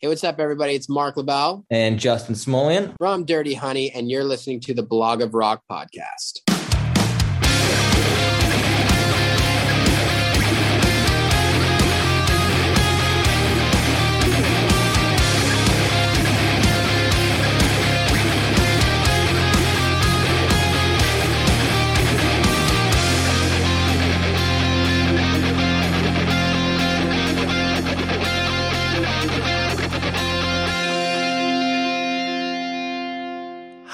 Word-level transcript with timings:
Hey, 0.00 0.06
what's 0.06 0.22
up, 0.22 0.38
everybody? 0.38 0.76
It's 0.76 0.88
Marc 0.88 1.16
LaBelle 1.16 1.66
and 1.72 1.98
Justin 1.98 2.36
Smolian 2.36 2.94
from 2.98 3.24
Dirty 3.24 3.54
Honey, 3.54 3.90
and 3.90 4.08
you're 4.08 4.22
listening 4.22 4.60
to 4.60 4.72
the 4.72 4.84
Blog 4.84 5.20
of 5.20 5.34
Rock 5.34 5.64
podcast. 5.68 6.47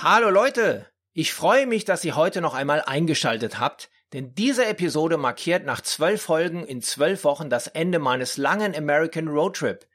Hallo 0.06 0.28
Leute! 0.28 0.86
Ich 1.14 1.32
freue 1.32 1.66
mich, 1.66 1.86
dass 1.86 2.04
ihr 2.04 2.14
heute 2.14 2.42
noch 2.42 2.52
einmal 2.52 2.82
eingeschaltet 2.82 3.58
habt, 3.58 3.88
denn 4.12 4.34
diese 4.34 4.66
Episode 4.66 5.16
markiert 5.16 5.64
nach 5.64 5.80
zwölf 5.80 6.20
Folgen 6.20 6.66
in 6.66 6.82
zwölf 6.82 7.24
Wochen 7.24 7.48
das 7.48 7.68
Ende 7.68 7.98
meines 7.98 8.36
langen 8.36 8.76
American 8.76 9.28
Roadtrip. 9.28 9.86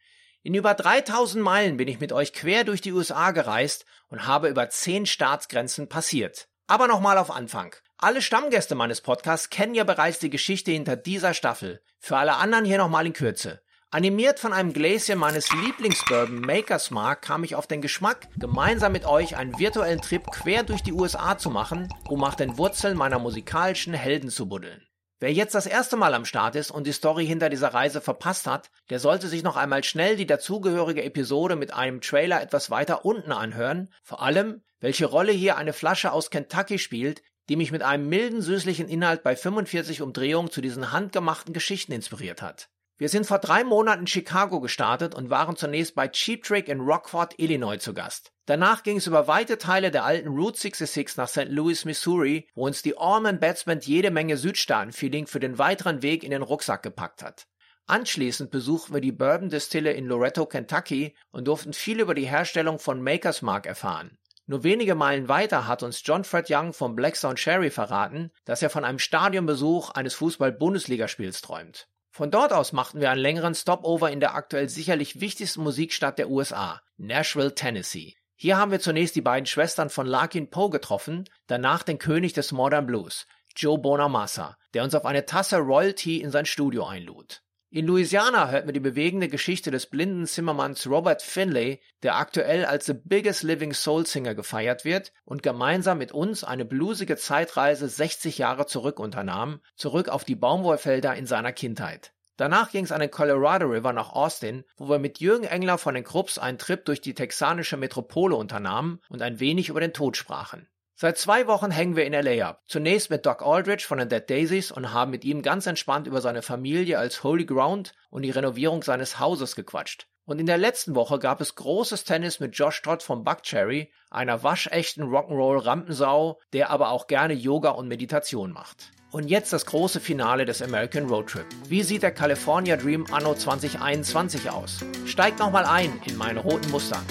In 0.42 0.56
über 0.56 0.74
3000 0.74 1.44
Meilen 1.44 1.78
bin 1.78 1.88
ich 1.88 2.00
mit 2.00 2.12
euch 2.12 2.34
quer 2.34 2.64
durch 2.64 2.82
die 2.82 2.92
USA 2.92 3.30
gereist 3.30 3.86
und 4.08 4.26
habe 4.26 4.50
über 4.50 4.68
zehn 4.72 5.06
Staatsgrenzen 5.06 5.90
passiert. 5.90 6.48
Aber 6.66 6.88
nochmal 6.88 7.20
auf 7.20 7.30
Anfang. 7.30 7.76
Alle 8.00 8.24
Stammgäste 8.24 8.74
meines 8.74 9.02
Podcasts 9.02 9.52
kennen 9.52 9.76
ja 9.76 9.84
bereits 9.84 10.18
die 10.18 10.32
Geschichte 10.32 10.72
hinter 10.72 10.96
dieser 10.96 11.36
Staffel. 11.36 11.84
Für 12.00 12.18
alle 12.18 12.38
anderen 12.38 12.66
hier 12.66 12.80
nochmal 12.80 13.06
in 13.06 13.14
Kürze. 13.14 13.62
Animiert 13.92 14.40
von 14.40 14.54
einem 14.54 14.72
Gläschen 14.72 15.18
meines 15.18 15.52
Lieblingsbourbon 15.52 16.42
Makers 16.42 16.92
Mark 16.92 17.24
kam 17.24 17.44
ich 17.44 17.56
auf 17.56 17.66
den 17.66 17.82
Geschmack, 17.82 18.28
gemeinsam 18.38 18.92
mit 18.92 19.04
euch 19.04 19.36
einen 19.36 19.58
virtuellen 19.58 20.00
Trip 20.00 20.24
quer 20.30 20.62
durch 20.62 20.84
die 20.84 20.94
USA 20.94 21.40
zu 21.40 21.50
machen, 21.50 21.92
um 22.08 22.20
nach 22.20 22.36
den 22.36 22.60
Wurzeln 22.60 22.96
meiner 22.96 23.18
musikalischen 23.18 23.96
Helden 23.96 24.30
zu 24.30 24.48
buddeln. 24.48 24.86
Wer 25.20 25.34
jetzt 25.34 25.56
das 25.56 25.66
erste 25.66 25.98
Mal 25.98 26.14
am 26.14 26.26
Start 26.26 26.56
ist 26.56 26.70
und 26.70 26.86
die 26.86 26.92
Story 26.92 27.26
hinter 27.26 27.50
dieser 27.50 27.74
Reise 27.74 28.00
verpasst 28.00 28.46
hat, 28.46 28.70
der 28.92 29.00
sollte 29.00 29.28
sich 29.28 29.42
noch 29.42 29.58
einmal 29.58 29.84
schnell 29.84 30.18
die 30.18 30.28
dazugehörige 30.28 31.04
Episode 31.04 31.56
mit 31.56 31.74
einem 31.74 32.00
Trailer 32.00 32.44
etwas 32.44 32.70
weiter 32.70 33.06
unten 33.06 33.32
anhören, 33.32 33.92
vor 34.04 34.22
allem, 34.22 34.62
welche 34.80 35.08
Rolle 35.08 35.32
hier 35.32 35.58
eine 35.58 35.74
Flasche 35.74 36.12
aus 36.12 36.30
Kentucky 36.30 36.78
spielt, 36.78 37.24
die 37.50 37.56
mich 37.56 37.72
mit 37.72 37.82
einem 37.82 38.08
milden 38.08 38.44
süßlichen 38.44 38.88
Inhalt 38.88 39.24
bei 39.24 39.36
45 39.36 40.04
Umdrehungen 40.04 40.52
zu 40.52 40.62
diesen 40.62 40.92
handgemachten 40.92 41.56
Geschichten 41.56 41.92
inspiriert 41.92 42.44
hat. 42.44 42.70
Wir 43.00 43.08
sind 43.08 43.26
vor 43.26 43.40
drei 43.40 43.64
Monaten 43.64 44.02
in 44.02 44.08
Chicago 44.08 44.60
gestartet 44.60 45.16
und 45.16 45.30
waren 45.30 45.56
zunächst 45.56 45.96
bei 45.96 46.10
Cheap 46.10 46.44
Trick 46.44 46.68
in 46.68 46.82
Rockford, 46.82 47.34
Illinois 47.40 47.78
zu 47.78 47.94
Gast. 47.94 48.34
Danach 48.46 48.84
ging 48.84 48.98
es 48.98 49.08
über 49.08 49.26
weite 49.26 49.58
Teile 49.58 49.90
der 49.90 50.04
alten 50.04 50.28
Route 50.28 50.60
66 50.60 51.16
nach 51.16 51.30
St. 51.30 51.48
Louis, 51.48 51.86
Missouri, 51.86 52.50
wo 52.56 52.66
uns 52.66 52.82
die 52.82 52.98
Allman 52.98 53.40
Bats 53.40 53.64
Band 53.64 53.88
jede 53.88 54.12
Menge 54.12 54.36
Südstaaten-Feeling 54.36 55.28
für 55.28 55.40
den 55.40 55.58
weiteren 55.58 56.02
Weg 56.02 56.26
in 56.26 56.32
den 56.32 56.42
Rucksack 56.42 56.84
gepackt 56.84 57.24
hat. 57.24 57.48
Anschließend 57.88 58.52
besuchten 58.52 58.94
wir 58.94 59.00
die 59.00 59.14
Bourbon 59.14 59.48
Distille 59.48 59.94
in 59.94 60.06
Loretto, 60.06 60.46
Kentucky 60.46 61.16
und 61.32 61.48
durften 61.48 61.72
viel 61.72 62.02
über 62.02 62.16
die 62.16 62.28
Herstellung 62.28 62.80
von 62.80 63.02
Maker's 63.02 63.42
Mark 63.42 63.66
erfahren. 63.66 64.18
Nur 64.46 64.66
wenige 64.66 64.96
Meilen 64.96 65.30
weiter 65.30 65.68
hat 65.68 65.84
uns 65.84 66.02
John 66.04 66.26
Fred 66.26 66.48
Young 66.50 66.74
vom 66.74 66.98
Blackstone 66.98 67.36
Cherry 67.36 67.70
verraten, 67.70 68.32
dass 68.44 68.62
er 68.62 68.70
von 68.70 68.84
einem 68.84 69.00
Stadionbesuch 69.00 69.92
eines 69.92 70.16
Fußball-Bundesligaspiels 70.16 71.40
träumt. 71.40 71.88
Von 72.12 72.32
dort 72.32 72.54
aus 72.54 72.74
machten 72.74 73.00
wir 73.00 73.12
einen 73.12 73.22
längeren 73.22 73.56
Stopover 73.56 74.12
in 74.12 74.20
der 74.20 74.36
aktuell 74.36 74.68
sicherlich 74.68 75.22
wichtigsten 75.22 75.62
Musikstadt 75.62 76.18
der 76.18 76.30
USA, 76.30 76.82
Nashville, 76.98 77.54
Tennessee. 77.54 78.16
Hier 78.36 78.58
haben 78.58 78.72
wir 78.72 78.80
zunächst 78.80 79.16
die 79.16 79.22
beiden 79.22 79.46
Schwestern 79.46 79.90
von 79.90 80.08
Larkin 80.08 80.50
Poe 80.50 80.70
getroffen, 80.70 81.26
danach 81.48 81.84
den 81.84 81.98
König 81.98 82.34
des 82.34 82.52
Modern 82.52 82.88
Blues, 82.88 83.28
Joe 83.56 83.78
Bonamassa, 83.78 84.58
der 84.74 84.84
uns 84.84 84.96
auf 84.96 85.06
eine 85.06 85.26
Tasse 85.26 85.58
Royalty 85.58 86.22
in 86.22 86.32
sein 86.32 86.46
Studio 86.46 86.86
einlud. 86.86 87.42
In 87.72 87.86
Louisiana 87.86 88.50
hört 88.50 88.66
man 88.66 88.74
die 88.74 88.80
bewegende 88.80 89.28
Geschichte 89.28 89.70
des 89.70 89.86
blinden 89.86 90.26
Zimmermanns 90.26 90.88
Robert 90.88 91.22
Finlay, 91.22 91.80
der 92.02 92.16
aktuell 92.16 92.66
als 92.66 92.88
the 92.88 92.96
biggest 92.96 93.44
living 93.44 93.76
soul 93.76 94.08
singer 94.08 94.34
gefeiert 94.34 94.86
wird 94.86 95.14
und 95.24 95.44
gemeinsam 95.44 96.00
mit 96.00 96.12
uns 96.12 96.44
eine 96.44 96.66
bluesige 96.66 97.16
Zeitreise 97.16 97.88
60 97.88 98.40
Jahre 98.40 98.66
zurück 98.66 99.00
unternahm, 99.00 99.62
zurück 99.76 100.10
auf 100.10 100.24
die 100.24 100.34
Baumwollfelder 100.34 101.16
in 101.16 101.28
seiner 101.28 101.54
Kindheit. 101.54 102.12
Danach 102.38 102.72
ging 102.72 102.86
es 102.86 102.92
an 102.92 103.02
den 103.02 103.12
Colorado 103.12 103.68
River 103.68 103.94
nach 103.94 104.14
Austin, 104.14 104.64
wo 104.78 104.90
wir 104.90 104.98
mit 104.98 105.20
Jürgen 105.20 105.46
Engler 105.46 105.78
von 105.78 105.94
den 105.94 106.04
Krupps 106.04 106.40
einen 106.40 106.58
Trip 106.58 106.84
durch 106.86 107.02
die 107.02 107.14
texanische 107.14 107.78
Metropole 107.78 108.36
unternahmen 108.36 109.00
und 109.10 109.22
ein 109.22 109.40
wenig 109.40 109.70
über 109.70 109.80
den 109.80 109.94
Tod 109.94 110.18
sprachen. 110.18 110.68
Seit 111.02 111.18
zwei 111.18 111.48
Wochen 111.48 111.72
hängen 111.72 111.96
wir 111.96 112.06
in 112.06 112.12
LA 112.12 112.46
ab. 112.46 112.64
Zunächst 112.68 113.10
mit 113.10 113.26
Doc 113.26 113.42
Aldrich 113.42 113.86
von 113.86 114.00
den 114.00 114.10
Dead 114.10 114.30
Daisies 114.30 114.70
und 114.70 114.92
haben 114.92 115.12
mit 115.12 115.24
ihm 115.24 115.42
ganz 115.42 115.66
entspannt 115.66 116.08
über 116.08 116.20
seine 116.20 116.42
Familie 116.42 117.00
als 117.00 117.24
Holy 117.24 117.46
Ground 117.46 117.94
und 118.10 118.24
die 118.24 118.32
Renovierung 118.32 118.84
seines 118.84 119.18
Hauses 119.18 119.56
gequatscht. 119.56 120.08
Und 120.26 120.40
in 120.40 120.46
der 120.46 120.58
letzten 120.58 120.96
Woche 120.96 121.18
gab 121.18 121.40
es 121.40 121.56
großes 121.56 122.04
Tennis 122.04 122.42
mit 122.42 122.58
Josh 122.58 122.82
Todd 122.82 123.02
vom 123.02 123.24
Buckcherry, 123.24 123.94
einer 124.10 124.44
waschechten 124.44 125.06
Rock'n'Roll 125.06 125.66
Rampensau, 125.66 126.42
der 126.52 126.70
aber 126.70 126.90
auch 126.90 127.08
gerne 127.08 127.34
Yoga 127.34 127.70
und 127.70 127.88
Meditation 127.88 128.52
macht. 128.52 128.92
Und 129.12 129.30
jetzt 129.30 129.54
das 129.54 129.66
große 129.68 130.02
Finale 130.02 130.44
des 130.44 130.62
American 130.62 131.08
Road 131.08 131.30
Trip. 131.30 131.46
Wie 131.70 131.84
sieht 131.84 132.04
der 132.04 132.12
California 132.12 132.76
Dream 132.76 133.06
anno 133.10 133.36
2021 133.36 134.50
aus? 134.50 134.84
Steigt 135.06 135.40
nochmal 135.40 135.64
ein 135.64 136.02
in 136.06 136.18
meinen 136.18 136.40
roten 136.40 136.70
Mustang. 136.72 137.06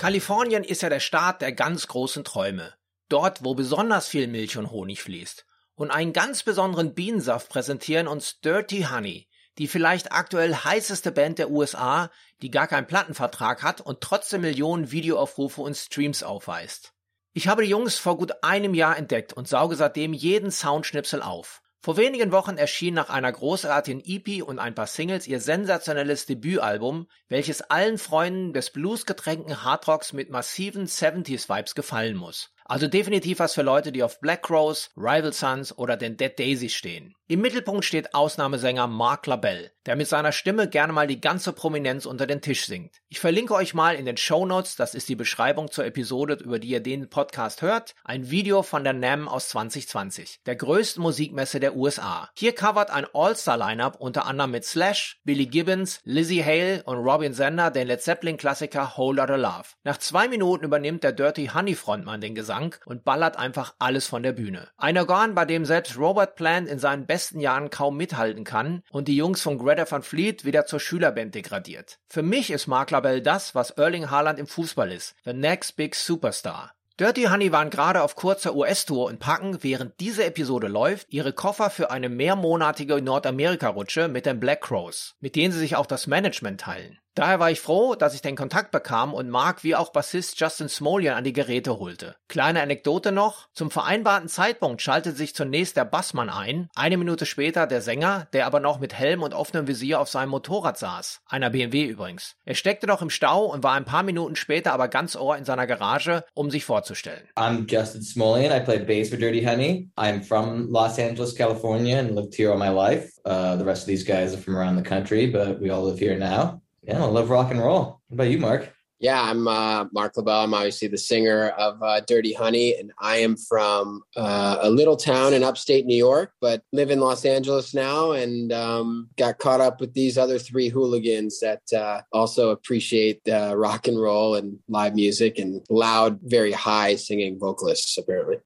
Kalifornien 0.00 0.64
ist 0.64 0.80
ja 0.80 0.88
der 0.88 0.98
Staat 0.98 1.42
der 1.42 1.52
ganz 1.52 1.86
großen 1.86 2.24
Träume. 2.24 2.72
Dort, 3.10 3.44
wo 3.44 3.54
besonders 3.54 4.08
viel 4.08 4.28
Milch 4.28 4.56
und 4.56 4.70
Honig 4.70 5.02
fließt. 5.02 5.44
Und 5.74 5.90
einen 5.90 6.14
ganz 6.14 6.42
besonderen 6.42 6.94
Bienensaft 6.94 7.50
präsentieren 7.50 8.08
uns 8.08 8.40
Dirty 8.40 8.86
Honey, 8.90 9.28
die 9.58 9.68
vielleicht 9.68 10.10
aktuell 10.10 10.54
heißeste 10.54 11.12
Band 11.12 11.38
der 11.38 11.50
USA, 11.50 12.10
die 12.40 12.50
gar 12.50 12.66
keinen 12.66 12.86
Plattenvertrag 12.86 13.62
hat 13.62 13.82
und 13.82 14.00
trotzdem 14.00 14.40
Millionen 14.40 14.90
Videoaufrufe 14.90 15.60
und 15.60 15.76
Streams 15.76 16.22
aufweist. 16.22 16.94
Ich 17.34 17.46
habe 17.46 17.62
die 17.62 17.68
Jungs 17.68 17.98
vor 17.98 18.16
gut 18.16 18.42
einem 18.42 18.72
Jahr 18.72 18.96
entdeckt 18.96 19.34
und 19.34 19.48
sauge 19.48 19.76
seitdem 19.76 20.14
jeden 20.14 20.50
Soundschnipsel 20.50 21.20
auf. 21.20 21.59
Vor 21.82 21.96
wenigen 21.96 22.30
Wochen 22.30 22.58
erschien 22.58 22.92
nach 22.92 23.08
einer 23.08 23.32
großartigen 23.32 24.02
EP 24.04 24.42
und 24.42 24.58
ein 24.58 24.74
paar 24.74 24.86
Singles 24.86 25.26
ihr 25.26 25.40
sensationelles 25.40 26.26
Debütalbum, 26.26 27.06
welches 27.28 27.62
allen 27.62 27.96
Freunden 27.96 28.52
des 28.52 28.68
bluesgetränkten 28.68 29.64
Hardrocks 29.64 30.12
mit 30.12 30.28
massiven 30.28 30.86
70s 30.86 31.48
Vibes 31.48 31.74
gefallen 31.74 32.16
muss. 32.16 32.52
Also 32.70 32.86
definitiv 32.86 33.40
was 33.40 33.54
für 33.54 33.62
Leute, 33.62 33.90
die 33.90 34.04
auf 34.04 34.20
Black 34.20 34.48
Rose, 34.48 34.90
Rival 34.96 35.32
Sons 35.32 35.76
oder 35.76 35.96
den 35.96 36.16
Dead 36.16 36.38
Daisies 36.38 36.72
stehen. 36.72 37.16
Im 37.26 37.40
Mittelpunkt 37.40 37.84
steht 37.84 38.14
Ausnahmesänger 38.14 38.86
Mark 38.86 39.26
LaBelle, 39.26 39.72
der 39.86 39.96
mit 39.96 40.06
seiner 40.06 40.30
Stimme 40.30 40.68
gerne 40.68 40.92
mal 40.92 41.08
die 41.08 41.20
ganze 41.20 41.52
Prominenz 41.52 42.06
unter 42.06 42.26
den 42.28 42.40
Tisch 42.40 42.66
singt. 42.66 42.96
Ich 43.08 43.18
verlinke 43.18 43.54
euch 43.54 43.74
mal 43.74 43.96
in 43.96 44.04
den 44.04 44.16
Show 44.16 44.46
Notes, 44.46 44.76
das 44.76 44.94
ist 44.94 45.08
die 45.08 45.16
Beschreibung 45.16 45.70
zur 45.70 45.84
Episode, 45.84 46.34
über 46.34 46.60
die 46.60 46.68
ihr 46.68 46.80
den 46.80 47.08
Podcast 47.08 47.62
hört, 47.62 47.94
ein 48.04 48.30
Video 48.30 48.62
von 48.62 48.84
der 48.84 48.92
NAM 48.92 49.28
aus 49.28 49.48
2020, 49.48 50.40
der 50.46 50.54
größten 50.56 51.02
Musikmesse 51.02 51.58
der 51.58 51.76
USA. 51.76 52.30
Hier 52.36 52.52
covert 52.52 52.90
ein 52.90 53.06
All-Star-Lineup 53.12 53.96
unter 54.00 54.26
anderem 54.26 54.52
mit 54.52 54.64
Slash, 54.64 55.20
Billy 55.24 55.46
Gibbons, 55.46 56.00
Lizzie 56.04 56.44
Hale 56.44 56.82
und 56.84 56.98
Robin 56.98 57.32
Sender 57.32 57.70
den 57.70 57.88
Led 57.88 58.02
Zeppelin-Klassiker 58.02 58.94
Whole 58.96 59.20
Lotta 59.20 59.36
Love. 59.36 59.68
Nach 59.82 59.98
zwei 59.98 60.28
Minuten 60.28 60.64
übernimmt 60.64 61.04
der 61.04 61.12
Dirty 61.12 61.50
Honey 61.54 61.74
Frontmann 61.76 62.20
den 62.20 62.34
Gesang 62.34 62.59
Bank 62.60 62.80
und 62.84 63.04
ballert 63.04 63.38
einfach 63.38 63.74
alles 63.78 64.06
von 64.06 64.22
der 64.22 64.32
Bühne. 64.32 64.68
Ein 64.76 64.98
Organ, 64.98 65.34
bei 65.34 65.46
dem 65.46 65.64
selbst 65.64 65.96
Robert 65.96 66.36
Plant 66.36 66.68
in 66.68 66.78
seinen 66.78 67.06
besten 67.06 67.40
Jahren 67.40 67.70
kaum 67.70 67.96
mithalten 67.96 68.44
kann 68.44 68.82
und 68.90 69.08
die 69.08 69.16
Jungs 69.16 69.40
von 69.40 69.58
Greta 69.58 69.90
van 69.90 70.02
Fleet 70.02 70.44
wieder 70.44 70.66
zur 70.66 70.78
Schülerband 70.78 71.34
degradiert. 71.34 71.98
Für 72.08 72.22
mich 72.22 72.50
ist 72.50 72.66
Mark 72.66 72.90
Labelle 72.90 73.22
das, 73.22 73.54
was 73.54 73.70
Erling 73.70 74.10
Haaland 74.10 74.38
im 74.38 74.46
Fußball 74.46 74.92
ist. 74.92 75.14
The 75.24 75.32
next 75.32 75.76
big 75.76 75.94
superstar. 75.94 76.72
Dirty 76.98 77.24
Honey 77.24 77.50
waren 77.50 77.70
gerade 77.70 78.02
auf 78.02 78.14
kurzer 78.14 78.54
US-Tour 78.54 79.06
und 79.06 79.20
packen, 79.20 79.62
während 79.62 79.98
diese 80.00 80.26
Episode 80.26 80.68
läuft, 80.68 81.06
ihre 81.10 81.32
Koffer 81.32 81.70
für 81.70 81.90
eine 81.90 82.10
mehrmonatige 82.10 83.00
Nordamerika-Rutsche 83.00 84.08
mit 84.08 84.26
den 84.26 84.38
Black 84.38 84.60
Crows, 84.60 85.14
mit 85.18 85.34
denen 85.34 85.50
sie 85.50 85.60
sich 85.60 85.76
auch 85.76 85.86
das 85.86 86.06
Management 86.06 86.60
teilen. 86.60 86.98
Daher 87.20 87.38
war 87.38 87.50
ich 87.50 87.60
froh, 87.60 87.96
dass 87.96 88.14
ich 88.14 88.22
den 88.22 88.34
Kontakt 88.34 88.70
bekam 88.70 89.12
und 89.12 89.28
Mark 89.28 89.62
wie 89.62 89.76
auch 89.76 89.92
Bassist 89.92 90.40
Justin 90.40 90.70
Smolian 90.70 91.18
an 91.18 91.22
die 91.22 91.34
Geräte 91.34 91.78
holte. 91.78 92.16
Kleine 92.28 92.62
Anekdote 92.62 93.12
noch, 93.12 93.48
zum 93.52 93.70
vereinbarten 93.70 94.30
Zeitpunkt 94.30 94.80
schaltete 94.80 95.14
sich 95.14 95.34
zunächst 95.34 95.76
der 95.76 95.84
Bassmann 95.84 96.30
ein, 96.30 96.70
eine 96.74 96.96
Minute 96.96 97.26
später 97.26 97.66
der 97.66 97.82
Sänger, 97.82 98.26
der 98.32 98.46
aber 98.46 98.58
noch 98.58 98.80
mit 98.80 98.94
Helm 98.94 99.22
und 99.22 99.34
offenem 99.34 99.68
Visier 99.68 100.00
auf 100.00 100.08
seinem 100.08 100.30
Motorrad 100.30 100.78
saß, 100.78 101.20
einer 101.28 101.50
BMW 101.50 101.84
übrigens. 101.84 102.36
Er 102.46 102.54
steckte 102.54 102.86
noch 102.86 103.02
im 103.02 103.10
Stau 103.10 103.44
und 103.44 103.62
war 103.62 103.74
ein 103.74 103.84
paar 103.84 104.02
Minuten 104.02 104.34
später 104.34 104.72
aber 104.72 104.88
ganz 104.88 105.14
ohr 105.14 105.36
in 105.36 105.44
seiner 105.44 105.66
Garage, 105.66 106.24
um 106.32 106.50
sich 106.50 106.64
vorzustellen. 106.64 107.28
I'm 107.36 107.70
Justin 107.70 108.00
Smolian, 108.00 108.50
I 108.50 108.64
play 108.64 108.78
bass 108.78 109.10
for 109.10 109.18
Dirty 109.18 109.44
Honey. 109.44 109.90
I'm 109.98 110.22
from 110.22 110.70
Los 110.70 110.98
Angeles, 110.98 111.36
California 111.36 111.98
and 111.98 112.16
lived 112.16 112.34
here 112.34 112.50
all 112.50 112.58
my 112.58 112.70
life. 112.70 113.10
Uh, 113.26 113.58
the 113.58 113.64
rest 113.66 113.82
of 113.82 113.88
these 113.88 114.06
guys 114.06 114.32
are 114.32 114.40
from 114.40 114.56
around 114.56 114.82
the 114.82 114.88
country, 114.88 115.30
but 115.30 115.60
we 115.60 115.68
all 115.68 115.84
live 115.84 115.98
here 115.98 116.18
now. 116.18 116.62
Yeah, 116.82 117.02
I 117.02 117.06
love 117.06 117.30
rock 117.30 117.50
and 117.50 117.60
roll. 117.60 118.00
What 118.08 118.14
about 118.14 118.30
you, 118.30 118.38
Marc? 118.38 118.72
Yeah, 119.00 119.22
I'm 119.22 119.48
uh, 119.48 119.86
Marc 119.92 120.14
LaBelle. 120.18 120.44
I'm 120.44 120.52
obviously 120.52 120.88
the 120.88 120.98
singer 120.98 121.48
of 121.56 121.82
uh, 121.82 122.00
Dirty 122.00 122.34
Honey, 122.34 122.76
and 122.76 122.92
I 122.98 123.16
am 123.16 123.34
from 123.38 124.02
uh, 124.14 124.58
a 124.60 124.68
little 124.68 124.96
town 124.96 125.32
in 125.32 125.42
upstate 125.42 125.86
New 125.86 125.96
York, 125.96 126.32
but 126.38 126.62
live 126.72 126.90
in 126.90 127.00
Los 127.00 127.24
Angeles 127.24 127.72
now, 127.72 128.12
and 128.12 128.52
um, 128.52 129.08
got 129.16 129.38
caught 129.38 129.62
up 129.62 129.80
with 129.80 129.94
these 129.94 130.18
other 130.18 130.38
three 130.38 130.68
hooligans 130.68 131.40
that 131.40 131.62
uh, 131.74 132.02
also 132.12 132.50
appreciate 132.50 133.26
uh, 133.26 133.56
rock 133.56 133.88
and 133.88 133.98
roll 133.98 134.34
and 134.34 134.58
live 134.68 134.94
music 134.94 135.38
and 135.38 135.64
loud, 135.70 136.20
very 136.22 136.52
high 136.52 136.94
singing 136.96 137.38
vocalists. 137.38 137.96
Apparently, 137.96 138.36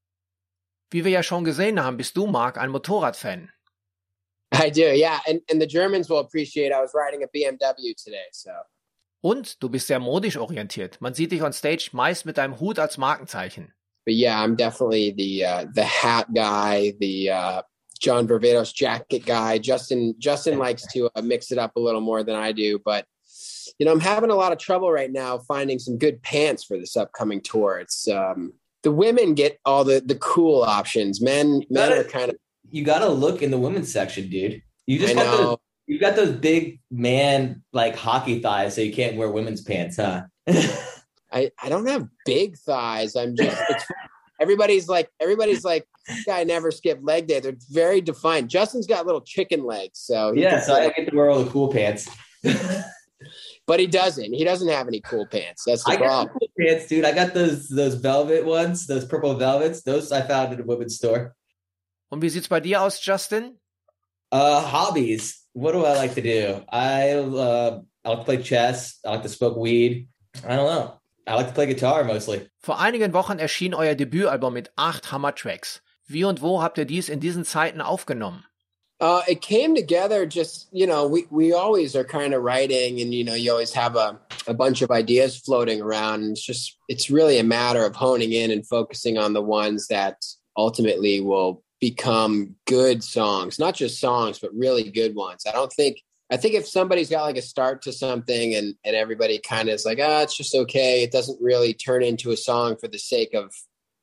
Wie 0.91 1.03
wir 1.03 1.11
ja 1.11 1.23
schon 1.23 1.43
gesehen 1.43 1.83
haben, 1.83 1.97
bist 1.97 2.15
du, 2.15 2.27
Marc, 2.27 2.57
ein 2.57 2.69
Motorradfan. 2.69 3.49
I 4.59 4.69
do. 4.69 4.93
Yeah, 4.93 5.19
and 5.27 5.41
and 5.49 5.61
the 5.61 5.67
Germans 5.67 6.09
will 6.09 6.19
appreciate. 6.19 6.71
I 6.71 6.81
was 6.81 6.91
riding 6.93 7.23
a 7.23 7.27
BMW 7.27 7.95
today, 7.95 8.27
so. 8.31 8.51
Und 9.21 9.59
du 9.59 9.69
bist 9.69 9.87
sehr 9.87 9.99
modisch 9.99 10.37
orientiert. 10.37 11.01
Man 11.01 11.15
sieht 11.15 11.31
dich 11.31 11.41
on 11.41 11.51
stage 11.51 11.89
meist 11.93 12.25
mit 12.25 12.37
deinem 12.37 12.59
Hut 12.59 12.77
als 12.77 12.97
Markenzeichen. 12.97 13.73
but 14.05 14.13
yeah, 14.13 14.41
I'm 14.41 14.55
definitely 14.55 15.11
the 15.11 15.45
uh, 15.45 15.65
the 15.73 15.83
hat 15.83 16.33
guy, 16.33 16.93
the 16.99 17.31
uh, 17.31 17.61
John 17.99 18.27
Varvatos 18.27 18.73
jacket 18.73 19.25
guy. 19.25 19.57
Justin 19.57 20.15
Justin 20.19 20.59
likes 20.59 20.85
to 20.93 21.09
uh, 21.15 21.21
mix 21.21 21.51
it 21.51 21.57
up 21.57 21.75
a 21.75 21.79
little 21.79 22.01
more 22.01 22.23
than 22.23 22.35
I 22.35 22.51
do, 22.51 22.79
but 22.85 23.05
you 23.79 23.85
know 23.85 23.91
I'm 23.91 23.99
having 23.99 24.29
a 24.29 24.35
lot 24.35 24.51
of 24.51 24.59
trouble 24.59 24.91
right 24.91 25.11
now 25.11 25.39
finding 25.39 25.79
some 25.79 25.97
good 25.97 26.21
pants 26.21 26.63
for 26.63 26.77
this 26.77 26.95
upcoming 26.95 27.41
tour. 27.41 27.79
It's 27.79 28.07
um, 28.07 28.53
the 28.83 28.91
women 28.91 29.33
get 29.33 29.59
all 29.65 29.83
the 29.83 30.01
the 30.05 30.15
cool 30.15 30.61
options. 30.61 31.19
Men 31.19 31.63
men 31.69 31.91
are 31.91 32.03
kind 32.03 32.29
of 32.29 32.37
You 32.75 32.83
gotta 32.83 33.07
look 33.07 33.41
in 33.41 33.51
the 33.51 33.57
women's 33.57 33.89
section, 33.89 34.29
dude. 34.29 34.61
You 34.85 34.99
just 34.99 35.15
got 35.15 35.37
those, 35.37 35.57
you 35.87 35.97
got 35.97 36.17
those 36.17 36.33
big 36.33 36.81
man 36.91 37.63
like 37.71 37.95
hockey 37.95 38.41
thighs, 38.41 38.75
so 38.75 38.81
you 38.81 38.91
can't 38.91 39.15
wear 39.15 39.31
women's 39.31 39.61
pants, 39.61 39.95
huh? 39.95 40.23
I 41.31 41.51
I 41.63 41.69
don't 41.69 41.87
have 41.87 42.05
big 42.25 42.57
thighs. 42.57 43.15
I'm 43.15 43.33
just 43.33 43.57
it's 43.69 43.85
everybody's 44.41 44.89
like 44.89 45.09
everybody's 45.21 45.63
like 45.63 45.87
this 46.05 46.25
guy 46.25 46.43
never 46.43 46.69
skipped 46.69 47.01
leg 47.01 47.27
day. 47.27 47.39
They're 47.39 47.55
very 47.71 48.01
defined. 48.01 48.49
Justin's 48.49 48.87
got 48.87 49.05
little 49.05 49.21
chicken 49.21 49.63
legs, 49.63 49.99
so 49.99 50.33
yeah, 50.35 50.59
so 50.59 50.73
I 50.73 50.89
get 50.89 51.09
to 51.09 51.15
wear 51.15 51.29
all 51.29 51.41
the 51.41 51.49
cool 51.49 51.71
pants. 51.71 52.09
but 53.67 53.79
he 53.79 53.87
doesn't. 53.87 54.33
He 54.33 54.43
doesn't 54.43 54.67
have 54.67 54.89
any 54.89 54.99
cool 54.99 55.25
pants. 55.27 55.63
That's 55.65 55.85
the 55.85 55.91
I 55.91 55.95
problem. 55.95 56.37
cool 56.37 56.49
pants, 56.59 56.87
dude. 56.87 57.05
I 57.05 57.13
got 57.13 57.33
those 57.33 57.69
those 57.69 57.95
velvet 57.95 58.45
ones, 58.45 58.85
those 58.85 59.05
purple 59.05 59.33
velvets. 59.35 59.81
Those 59.83 60.11
I 60.11 60.23
found 60.23 60.51
at 60.51 60.59
a 60.59 60.63
women's 60.63 60.97
store. 60.97 61.33
Und 62.09 62.21
wie 62.21 62.29
sieht's 62.29 62.47
bei 62.47 62.59
dir 62.59 62.81
aus, 62.81 63.03
Justin? 63.03 63.57
Uh, 64.31 64.61
hobbies. 64.61 65.47
What 65.53 65.73
do 65.73 65.85
I 65.85 65.95
like 65.95 66.15
to 66.15 66.21
do? 66.21 66.63
I 66.71 67.13
uh, 67.13 67.81
I 68.03 68.09
like 68.09 68.19
to 68.19 68.25
play 68.25 68.43
chess. 68.43 68.99
I 69.05 69.11
like 69.11 69.23
to 69.23 69.29
smoke 69.29 69.57
weed. 69.57 70.07
I 70.43 70.55
don't 70.55 70.67
know. 70.67 70.99
I 71.27 71.35
like 71.35 71.47
to 71.47 71.53
play 71.53 71.65
guitar 71.65 72.03
mostly. 72.03 72.49
Vor 72.59 72.79
einigen 72.79 73.13
Wochen 73.13 73.39
erschien 73.39 73.73
euer 73.73 73.95
Debütalbum 73.95 74.53
mit 74.53 74.71
acht 74.75 75.11
Hammer-Tracks. 75.11 75.81
Wie 76.05 76.23
und 76.23 76.41
wo 76.41 76.61
habt 76.61 76.77
ihr 76.77 76.85
dies 76.85 77.09
in 77.09 77.19
diesen 77.19 77.45
Zeiten 77.45 77.81
aufgenommen? 77.81 78.43
Uh, 79.01 79.21
it 79.27 79.41
came 79.41 79.75
together 79.75 80.25
just, 80.25 80.69
you 80.71 80.85
know, 80.85 81.05
we, 81.05 81.25
we 81.29 81.51
always 81.51 81.95
are 81.95 82.05
kind 82.05 82.33
of 82.33 82.43
writing 82.43 83.01
and, 83.01 83.13
you 83.13 83.25
know, 83.25 83.33
you 83.33 83.51
always 83.51 83.73
have 83.73 83.97
a, 83.97 84.17
a 84.47 84.53
bunch 84.53 84.81
of 84.81 84.89
ideas 84.89 85.35
floating 85.35 85.81
around. 85.81 86.23
And 86.23 86.31
it's 86.31 86.45
just, 86.45 86.77
it's 86.87 87.09
really 87.09 87.37
a 87.37 87.43
matter 87.43 87.83
of 87.83 87.95
honing 87.95 88.31
in 88.31 88.51
and 88.51 88.65
focusing 88.65 89.17
on 89.17 89.33
the 89.33 89.41
ones 89.41 89.87
that 89.87 90.23
ultimately 90.55 91.19
will 91.19 91.64
become 91.89 92.55
good 92.65 93.03
songs, 93.03 93.59
not 93.59 93.75
just 93.75 93.99
songs, 93.99 94.39
but 94.39 94.53
really 94.55 94.89
good 94.89 95.13
ones. 95.13 95.43
I 95.47 95.51
don't 95.51 95.71
think, 95.71 96.01
I 96.31 96.37
think 96.37 96.55
if 96.55 96.67
somebody's 96.67 97.11
got 97.11 97.25
like 97.25 97.37
a 97.37 97.43
start 97.43 97.83
to 97.83 97.93
something 97.93 98.55
and, 98.55 98.73
and 98.83 98.95
everybody 98.95 99.37
kind 99.39 99.69
of 99.69 99.75
is 99.75 99.85
like, 99.85 99.99
ah, 100.01 100.23
it's 100.23 100.35
just 100.35 100.55
okay. 100.55 101.03
It 101.03 101.11
doesn't 101.11 101.39
really 101.39 101.75
turn 101.75 102.01
into 102.01 102.31
a 102.31 102.37
song 102.37 102.75
for 102.75 102.87
the 102.87 102.97
sake 102.97 103.35
of 103.35 103.53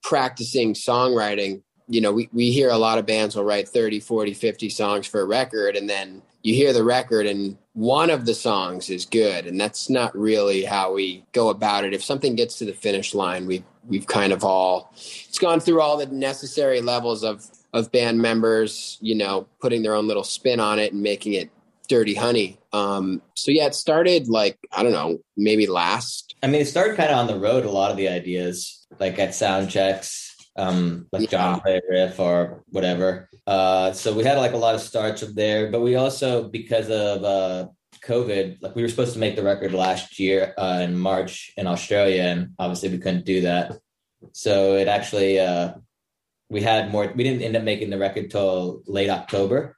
practicing 0.03 0.75
songwriting 0.75 1.63
you 1.89 2.01
know, 2.01 2.13
we, 2.13 2.29
we 2.33 2.53
hear 2.53 2.71
a 2.71 2.79
lot 2.79 2.99
of 2.99 3.07
bands 3.07 3.37
will 3.37 3.45
write 3.45 3.69
30, 3.69 4.01
40, 4.01 4.33
50 4.35 4.71
songs 4.71 5.07
for 5.07 5.21
a 5.21 5.27
record, 5.27 5.77
and 5.77 5.91
then 5.91 6.23
you 6.43 6.55
hear 6.55 6.73
the 6.73 6.85
record 6.85 7.27
and 7.27 7.59
one 7.75 8.09
of 8.09 8.25
the 8.25 8.35
songs 8.35 8.91
is 8.91 9.05
good. 9.05 9.47
And 9.47 9.61
that's 9.61 9.91
not 9.91 10.17
really 10.17 10.65
how 10.65 10.93
we 10.93 11.25
go 11.33 11.49
about 11.49 11.85
it. 11.85 11.95
If 11.95 12.03
something 12.03 12.35
gets 12.35 12.59
to 12.59 12.65
the 12.65 12.73
finish 12.73 13.15
line, 13.15 13.47
we 13.47 13.65
we've 13.89 14.07
kind 14.07 14.33
of 14.33 14.45
all 14.45 14.93
it's 14.95 15.39
gone 15.39 15.59
through 15.59 15.81
all 15.81 15.97
the 15.97 16.07
necessary 16.07 16.81
levels 16.81 17.25
of 17.25 17.45
of 17.73 17.91
band 17.93 18.19
members, 18.19 18.99
you 19.01 19.15
know, 19.15 19.47
putting 19.61 19.83
their 19.83 19.95
own 19.95 20.07
little 20.07 20.25
spin 20.25 20.61
on 20.61 20.79
it 20.79 20.93
and 20.93 21.03
making 21.03 21.33
it 21.35 21.51
dirty 21.89 22.15
honey. 22.15 22.59
Um, 22.73 23.23
so 23.35 23.51
yeah, 23.51 23.67
it 23.67 23.75
started 23.75 24.29
like, 24.29 24.59
I 24.73 24.83
don't 24.83 24.93
know, 24.93 25.19
maybe 25.37 25.67
last 25.67 26.33
I 26.43 26.49
mean, 26.49 26.61
it 26.61 26.67
started 26.67 26.97
kind 26.97 27.11
of 27.11 27.19
on 27.19 27.29
the 27.29 27.39
road. 27.39 27.65
A 27.65 27.71
lot 27.71 27.93
of 27.93 27.97
the 27.97 28.09
ideas, 28.09 28.87
like 28.99 29.19
at 29.21 29.35
sound 29.35 29.71
checks, 29.71 30.35
um, 30.57 31.07
like 31.13 31.31
John 31.31 31.61
play 31.61 31.81
riff 31.89 32.19
or 32.19 32.65
whatever. 32.71 33.29
Uh, 33.47 33.93
so 33.93 34.13
we 34.13 34.25
had 34.25 34.39
like 34.39 34.53
a 34.53 34.57
lot 34.57 34.75
of 34.75 34.81
starts 34.81 35.23
up 35.23 35.31
there, 35.35 35.71
but 35.71 35.83
we 35.83 35.95
also 35.95 36.49
because 36.49 36.91
of 36.91 37.25
uh, 37.25 37.69
COVID, 38.05 38.61
like 38.61 38.75
we 38.75 38.83
were 38.83 38.89
supposed 38.89 39.13
to 39.13 39.21
make 39.21 39.37
the 39.37 39.45
record 39.45 39.73
last 39.73 40.19
year 40.19 40.53
uh, 40.59 40.81
in 40.83 40.99
March 40.99 41.53
in 41.57 41.69
Australia, 41.69 42.23
and 42.23 42.55
obviously 42.59 42.89
we 42.89 42.99
couldn't 42.99 43.25
do 43.25 43.43
that. 43.43 43.79
So 44.33 44.75
it 44.75 44.89
actually 44.89 45.39
uh, 45.39 45.75
we 46.53 46.61
had 46.61 46.93
more. 46.93 47.11
We 47.17 47.25
didn't 47.25 47.43
end 47.43 47.57
up 47.57 47.63
making 47.63 47.89
the 47.89 47.99
record 47.99 48.31
till 48.31 48.83
late 48.87 49.09
October. 49.09 49.75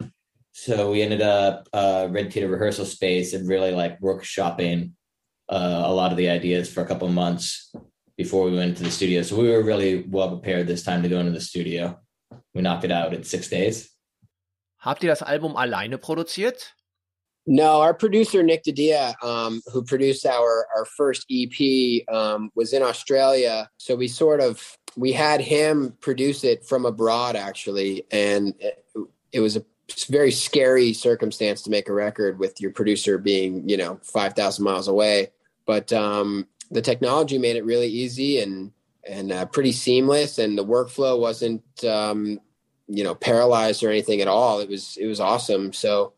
So 0.50 0.90
we 0.90 1.02
ended 1.02 1.22
up 1.22 1.68
uh, 1.72 2.08
renting 2.10 2.42
a 2.42 2.48
rehearsal 2.48 2.84
space 2.84 3.32
and 3.32 3.48
really 3.48 3.70
like 3.70 4.00
workshopping 4.00 4.90
uh, 5.48 5.82
a 5.84 5.92
lot 5.92 6.10
of 6.10 6.18
the 6.18 6.28
ideas 6.28 6.72
for 6.72 6.82
a 6.82 6.86
couple 6.86 7.06
of 7.06 7.14
months 7.14 7.72
before 8.16 8.44
we 8.44 8.56
went 8.56 8.70
into 8.70 8.82
the 8.82 8.90
studio. 8.90 9.22
So 9.22 9.36
we 9.36 9.50
were 9.50 9.62
really 9.62 10.02
well 10.08 10.28
prepared 10.30 10.66
this 10.66 10.82
time 10.82 11.02
to 11.04 11.08
go 11.08 11.20
into 11.20 11.30
the 11.30 11.40
studio. 11.40 12.00
We 12.54 12.62
knocked 12.62 12.84
it 12.84 12.92
out 12.92 13.14
in 13.14 13.22
six 13.22 13.48
days. 13.48 13.90
Habt 14.84 15.02
ihr 15.04 15.10
das 15.10 15.22
Album 15.22 15.54
alleine 15.56 15.96
produziert? 15.98 16.72
No, 17.46 17.80
our 17.82 17.94
producer 17.94 18.42
Nick 18.42 18.64
DiDia, 18.64 19.14
um, 19.22 19.60
who 19.72 19.84
produced 19.84 20.26
our 20.26 20.66
our 20.76 20.84
first 20.84 21.26
EP, 21.30 22.02
um, 22.08 22.50
was 22.54 22.72
in 22.72 22.82
Australia. 22.82 23.68
So 23.76 23.94
we 23.94 24.08
sort 24.08 24.40
of 24.40 24.76
we 24.96 25.12
had 25.12 25.40
him 25.40 25.96
produce 26.00 26.44
it 26.44 26.64
from 26.64 26.86
abroad, 26.86 27.36
actually, 27.36 28.06
and 28.10 28.54
it, 28.58 28.84
it 29.32 29.40
was 29.40 29.56
a 29.56 29.64
very 30.08 30.30
scary 30.30 30.92
circumstance 30.92 31.62
to 31.62 31.70
make 31.70 31.88
a 31.88 31.92
record 31.92 32.38
with 32.38 32.60
your 32.60 32.70
producer 32.70 33.18
being, 33.18 33.68
you 33.68 33.76
know, 33.76 33.98
five 34.02 34.34
thousand 34.34 34.64
miles 34.64 34.88
away. 34.88 35.30
But 35.66 35.92
um, 35.92 36.46
the 36.70 36.82
technology 36.82 37.38
made 37.38 37.56
it 37.56 37.64
really 37.64 37.88
easy 37.88 38.40
and 38.40 38.72
and 39.06 39.32
uh, 39.32 39.46
pretty 39.46 39.72
seamless, 39.72 40.38
and 40.38 40.56
the 40.56 40.64
workflow 40.64 41.18
wasn't, 41.18 41.62
um, 41.84 42.40
you 42.86 43.04
know, 43.04 43.14
paralyzed 43.14 43.82
or 43.82 43.90
anything 43.90 44.20
at 44.20 44.28
all. 44.28 44.60
It 44.60 44.68
was 44.68 44.96
it 44.96 45.06
was 45.06 45.20
awesome. 45.20 45.72
So 45.72 46.14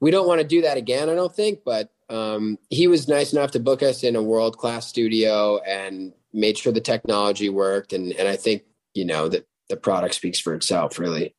we 0.00 0.10
don't 0.10 0.28
want 0.28 0.40
to 0.40 0.46
do 0.46 0.62
that 0.62 0.76
again, 0.76 1.08
I 1.08 1.14
don't 1.14 1.34
think, 1.34 1.60
but 1.64 1.90
um, 2.08 2.58
he 2.70 2.86
was 2.86 3.08
nice 3.08 3.32
enough 3.32 3.52
to 3.52 3.60
book 3.60 3.82
us 3.82 4.04
in 4.04 4.16
a 4.16 4.22
world 4.22 4.58
class 4.58 4.86
studio 4.86 5.58
and 5.58 6.12
made 6.36 6.58
sure 6.58 6.72
the 6.72 6.80
technology 6.80 7.48
worked. 7.48 7.92
And, 7.92 8.12
and 8.12 8.28
I 8.28 8.36
think, 8.36 8.62
you 8.94 9.04
know, 9.04 9.28
that 9.28 9.46
the 9.68 9.76
product 9.76 10.14
speaks 10.14 10.38
for 10.38 10.54
itself, 10.54 10.98
really. 10.98 11.34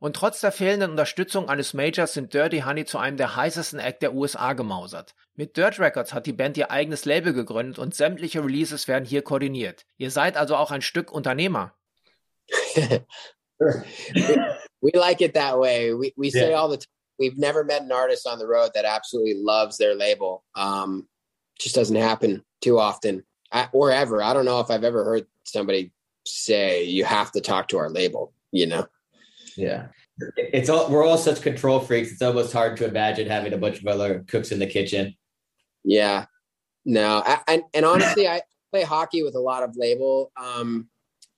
Und 0.00 0.14
trotz 0.14 0.40
der 0.40 0.52
fehlenden 0.52 0.92
Unterstützung 0.92 1.48
eines 1.48 1.74
Majors 1.74 2.12
sind 2.14 2.32
Dirty 2.32 2.60
Honey 2.60 2.84
zu 2.84 2.98
einem 2.98 3.16
der 3.16 3.34
heißesten 3.34 3.80
Act 3.80 4.00
der 4.02 4.14
USA 4.14 4.52
gemausert. 4.52 5.16
Mit 5.34 5.56
Dirt 5.56 5.80
Records 5.80 6.14
hat 6.14 6.26
die 6.26 6.32
Band 6.32 6.56
ihr 6.56 6.70
eigenes 6.70 7.04
Label 7.04 7.32
gegründet 7.32 7.80
und 7.80 7.96
sämtliche 7.96 8.44
Releases 8.44 8.86
werden 8.86 9.04
hier 9.04 9.22
koordiniert. 9.22 9.84
Ihr 9.96 10.12
seid 10.12 10.36
also 10.36 10.54
auch 10.54 10.70
ein 10.70 10.82
Stück 10.82 11.10
Unternehmer. 11.10 11.74
we 14.80 14.92
like 14.94 15.20
it 15.20 15.34
that 15.34 15.58
way. 15.58 15.92
We, 15.92 16.12
we 16.16 16.30
say 16.30 16.50
Yeah. 16.50 16.60
all 16.60 16.70
the 16.70 16.76
time, 16.78 16.86
we've 17.18 17.36
never 17.36 17.64
met 17.64 17.82
an 17.82 17.90
artist 17.90 18.24
on 18.24 18.38
the 18.38 18.46
road 18.46 18.70
that 18.74 18.84
absolutely 18.84 19.34
loves 19.34 19.78
their 19.78 19.96
label. 19.96 20.44
Um, 20.54 21.08
just 21.58 21.74
doesn't 21.74 21.96
happen 21.96 22.44
too 22.60 22.78
often 22.78 23.24
I, 23.52 23.68
or 23.72 23.90
ever. 23.90 24.22
I 24.22 24.32
don't 24.32 24.44
know 24.44 24.60
if 24.60 24.70
I've 24.70 24.84
ever 24.84 25.04
heard 25.04 25.26
somebody 25.44 25.92
say 26.26 26.84
you 26.84 27.04
have 27.04 27.32
to 27.32 27.40
talk 27.40 27.68
to 27.68 27.78
our 27.78 27.88
label, 27.88 28.32
you 28.52 28.66
know? 28.66 28.86
Yeah. 29.56 29.88
It's 30.36 30.68
all 30.68 30.90
we're 30.90 31.04
all 31.04 31.16
such 31.16 31.42
control 31.42 31.80
freaks. 31.80 32.12
It's 32.12 32.22
almost 32.22 32.52
hard 32.52 32.76
to 32.78 32.86
imagine 32.86 33.28
having 33.28 33.52
a 33.52 33.58
bunch 33.58 33.78
of 33.78 33.86
other 33.86 34.24
cooks 34.28 34.50
in 34.50 34.58
the 34.58 34.66
kitchen. 34.66 35.16
Yeah. 35.84 36.26
No. 36.84 37.22
I, 37.24 37.38
and, 37.48 37.62
and 37.72 37.84
honestly, 37.84 38.28
I 38.28 38.42
play 38.70 38.82
hockey 38.82 39.22
with 39.22 39.34
a 39.34 39.40
lot 39.40 39.62
of 39.62 39.76
label 39.76 40.32
um, 40.36 40.88